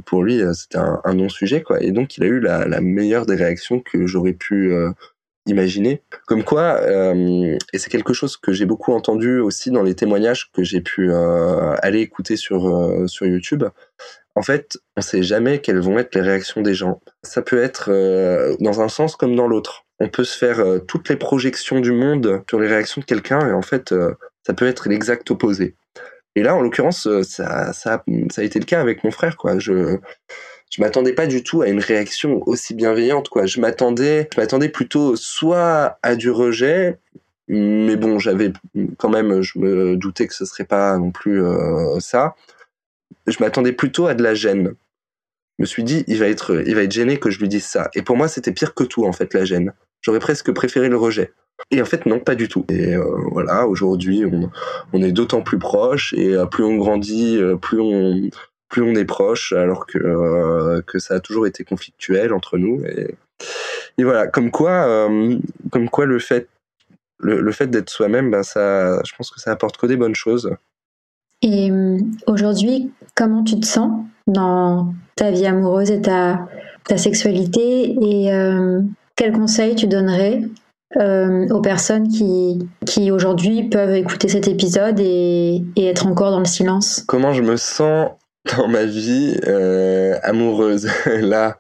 [0.05, 1.83] Pour lui, c'était un, non-sujet quoi.
[1.83, 4.75] Et donc, il a eu la meilleure des réactions que j'aurais pu
[5.47, 6.03] imaginer.
[6.27, 10.51] Comme quoi, euh, et c'est quelque chose que j'ai beaucoup entendu aussi dans les témoignages
[10.53, 13.65] que j'ai pu euh, aller écouter sur, euh, sur YouTube.
[14.35, 17.01] En fait, on ne sait jamais quelles vont être les réactions des gens.
[17.23, 17.91] Ça peut être
[18.61, 19.87] dans un sens comme dans l'autre.
[19.99, 23.53] On peut se faire toutes les projections du monde sur les réactions de quelqu'un et
[23.53, 23.95] en fait,
[24.47, 25.75] ça peut être l'exact opposé.
[26.35, 29.39] Et là, en l'occurrence, ça, ça, ça a été le cas avec mon frère.
[29.39, 29.59] Quoi.
[29.59, 29.97] Je,
[30.77, 33.47] je m'attendais pas du tout à une réaction aussi bienveillante quoi.
[33.47, 36.99] Je m'attendais je m'attendais plutôt soit à du rejet
[37.49, 38.53] mais bon, j'avais
[38.99, 42.35] quand même je me doutais que ce serait pas non plus euh, ça.
[43.27, 44.75] Je m'attendais plutôt à de la gêne.
[45.59, 47.65] Je me suis dit il va être il va être gêné que je lui dise
[47.65, 49.73] ça et pour moi c'était pire que tout en fait la gêne.
[50.03, 51.33] J'aurais presque préféré le rejet.
[51.71, 52.67] Et en fait, non, pas du tout.
[52.69, 54.25] Et euh, voilà, aujourd'hui,
[54.93, 58.29] on, est d'autant plus proches et euh, plus on grandit, plus on,
[58.77, 62.85] plus on est proche, alors que, euh, que ça a toujours été conflictuel entre nous.
[62.85, 63.15] Et,
[63.97, 65.39] et voilà, comme quoi, euh,
[65.71, 66.47] comme quoi le fait,
[67.19, 70.15] le, le fait d'être soi-même, ben ça, je pense que ça apporte que des bonnes
[70.15, 70.51] choses.
[71.41, 71.97] Et euh,
[72.27, 76.47] aujourd'hui, comment tu te sens dans ta vie amoureuse et ta,
[76.85, 77.97] ta sexualité?
[78.03, 78.83] Et euh,
[79.17, 80.43] quels conseils tu donnerais
[80.99, 86.41] euh, aux personnes qui, qui aujourd'hui peuvent écouter cet épisode et, et, être encore dans
[86.41, 87.05] le silence?
[87.07, 88.11] Comment je me sens
[88.57, 90.89] dans ma vie euh, amoureuse.
[91.07, 91.59] Là,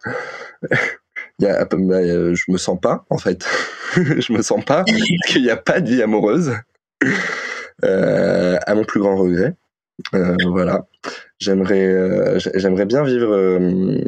[1.39, 3.47] y a, bah, je me sens pas, en fait.
[3.97, 6.53] je me sens pas, parce qu'il n'y a pas de vie amoureuse.
[7.85, 9.55] Euh, à mon plus grand regret.
[10.15, 10.87] Euh, voilà.
[11.39, 13.99] J'aimerais, euh, j'aimerais bien vivre, euh,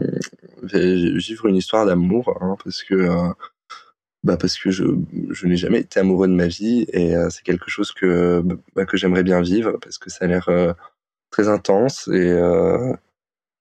[0.72, 3.08] vivre une histoire d'amour, hein, parce que,
[4.24, 4.84] bah parce que je,
[5.30, 8.42] je n'ai jamais été amoureux de ma vie et c'est quelque chose que,
[8.74, 10.74] bah, que j'aimerais bien vivre parce que ça a l'air
[11.38, 12.92] très intense et, euh,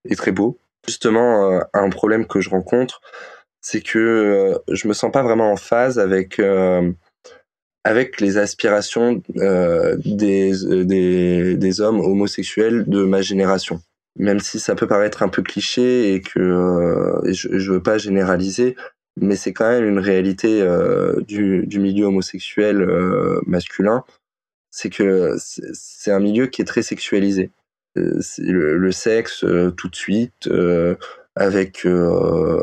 [0.06, 0.58] et très beau.
[0.88, 3.02] Justement, euh, un problème que je rencontre,
[3.62, 6.42] c'est que euh, je me sens pas vraiment en phase avec
[7.84, 10.54] avec les aspirations des,
[11.56, 13.80] des, hommes homosexuels de ma génération.
[14.18, 18.76] Même si ça peut paraître un peu cliché et que je, je veux pas généraliser,
[19.16, 20.68] mais c'est quand même une réalité
[21.28, 22.86] du, du, milieu homosexuel
[23.46, 24.04] masculin,
[24.70, 27.52] c'est que c'est un milieu qui est très sexualisé.
[27.98, 30.96] Euh, le, sexe euh, tout de suite euh,
[31.36, 31.86] avec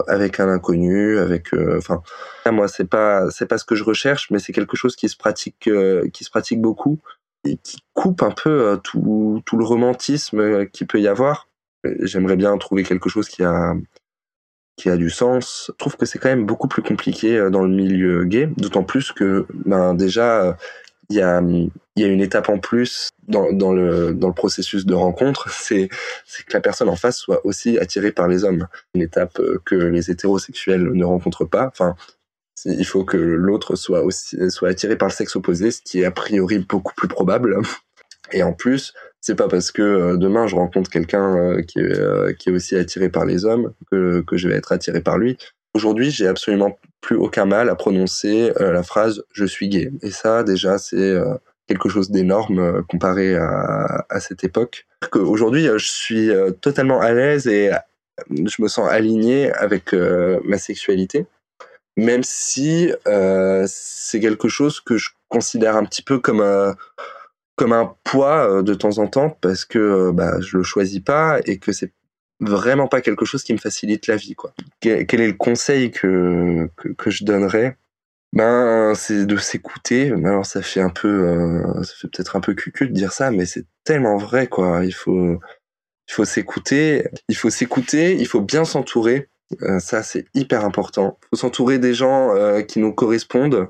[0.09, 2.03] avec un inconnu, avec enfin
[2.51, 5.17] moi c'est pas c'est pas ce que je recherche, mais c'est quelque chose qui se
[5.17, 5.71] pratique
[6.13, 6.99] qui se pratique beaucoup
[7.45, 11.49] et qui coupe un peu tout tout le romantisme qui peut y avoir.
[12.01, 13.75] J'aimerais bien trouver quelque chose qui a
[14.77, 15.71] qui a du sens.
[15.73, 19.13] Je trouve que c'est quand même beaucoup plus compliqué dans le milieu gay, d'autant plus
[19.13, 20.57] que ben déjà
[21.11, 26.61] il y a, une étape en plus dans, le, processus de rencontre, c'est que la
[26.61, 28.67] personne en face soit aussi attirée par les hommes.
[28.95, 31.67] Une étape euh, que les hétérosexuels ne rencontrent pas.
[31.67, 31.95] Enfin,
[32.65, 36.11] il faut que l'autre soit aussi attiré par le sexe opposé, ce qui est a
[36.11, 37.59] priori beaucoup plus probable.
[38.33, 42.39] Et en plus, c'est pas parce que euh, demain je rencontre quelqu'un euh, qui, est,
[42.39, 45.37] qui est aussi attiré par les hommes que, que je vais être attiré par lui.
[45.75, 49.93] Aujourd'hui, j'ai absolument plus aucun mal à prononcer euh, la phrase je suis gay.
[50.01, 51.35] Et ça, déjà, c'est euh,
[51.69, 54.87] quelque chose d'énorme euh, comparé à, cette époque.
[55.13, 56.31] Aujourd'hui, je suis
[56.63, 57.71] totalement à l'aise et
[58.31, 61.27] je me sens aligné avec ma sexualité,
[61.99, 62.91] même si
[63.67, 66.75] c'est quelque chose que je considère un petit peu comme un
[67.57, 71.59] comme un poids de temps en temps parce que bah, je le choisis pas et
[71.59, 71.93] que c'est
[72.49, 74.35] vraiment pas quelque chose qui me facilite la vie.
[74.35, 74.53] Quoi.
[74.81, 77.77] Quel, est le conseil que, que, je donnerais?
[78.33, 80.13] Ben, c'est de s'écouter.
[80.13, 83.31] Alors, ça fait un peu, euh, ça fait peut-être un peu cucu de dire ça,
[83.31, 84.85] mais c'est tellement vrai, quoi.
[84.85, 85.41] Il faut,
[86.09, 87.09] il faut s'écouter.
[87.29, 88.17] Il faut s'écouter.
[88.17, 89.29] Il faut bien s'entourer.
[89.63, 91.19] Euh, ça, c'est hyper important.
[91.23, 93.69] Il faut s'entourer des gens euh, qui nous correspondent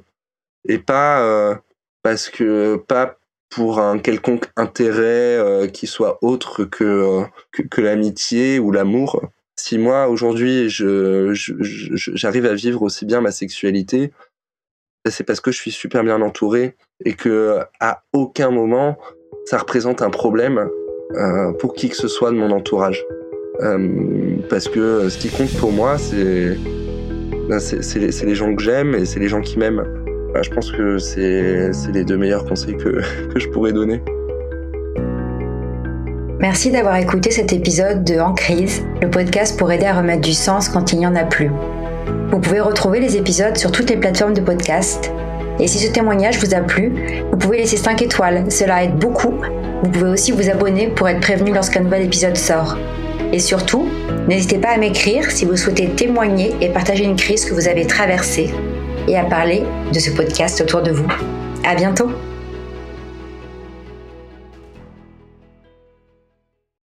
[0.66, 1.60] et pas
[2.02, 3.18] parce que pas
[3.50, 7.22] pour un quelconque intérêt euh, qui soit autre que, euh,
[7.52, 9.22] que, que l'amitié ou l'amour.
[9.56, 14.12] Si moi, aujourd'hui, je, j'arrive à vivre aussi bien ma sexualité,
[15.08, 18.98] c'est parce que je suis super bien entouré et que à aucun moment
[19.44, 20.68] ça représente un problème
[21.14, 23.04] euh, pour qui que ce soit de mon entourage.
[23.60, 26.56] Euh, parce que ce qui compte pour moi, c'est,
[27.48, 27.58] ben
[28.00, 30.03] les gens que j'aime et c'est les gens qui m'aiment.
[30.34, 33.00] Bah, je pense que c'est les deux meilleurs conseils que,
[33.32, 34.02] que je pourrais donner.
[36.40, 40.32] Merci d'avoir écouté cet épisode de En crise, le podcast pour aider à remettre du
[40.32, 41.50] sens quand il n'y en a plus.
[42.32, 45.12] Vous pouvez retrouver les épisodes sur toutes les plateformes de podcast.
[45.60, 46.92] Et si ce témoignage vous a plu,
[47.30, 49.34] vous pouvez laisser 5 étoiles, cela aide beaucoup.
[49.84, 52.76] Vous pouvez aussi vous abonner pour être prévenu lorsqu'un nouvel épisode sort.
[53.32, 53.86] Et surtout,
[54.28, 57.86] n'hésitez pas à m'écrire si vous souhaitez témoigner et partager une crise que vous avez
[57.86, 58.50] traversée
[59.08, 61.08] et à parler de ce podcast autour de vous.
[61.64, 62.10] À bientôt!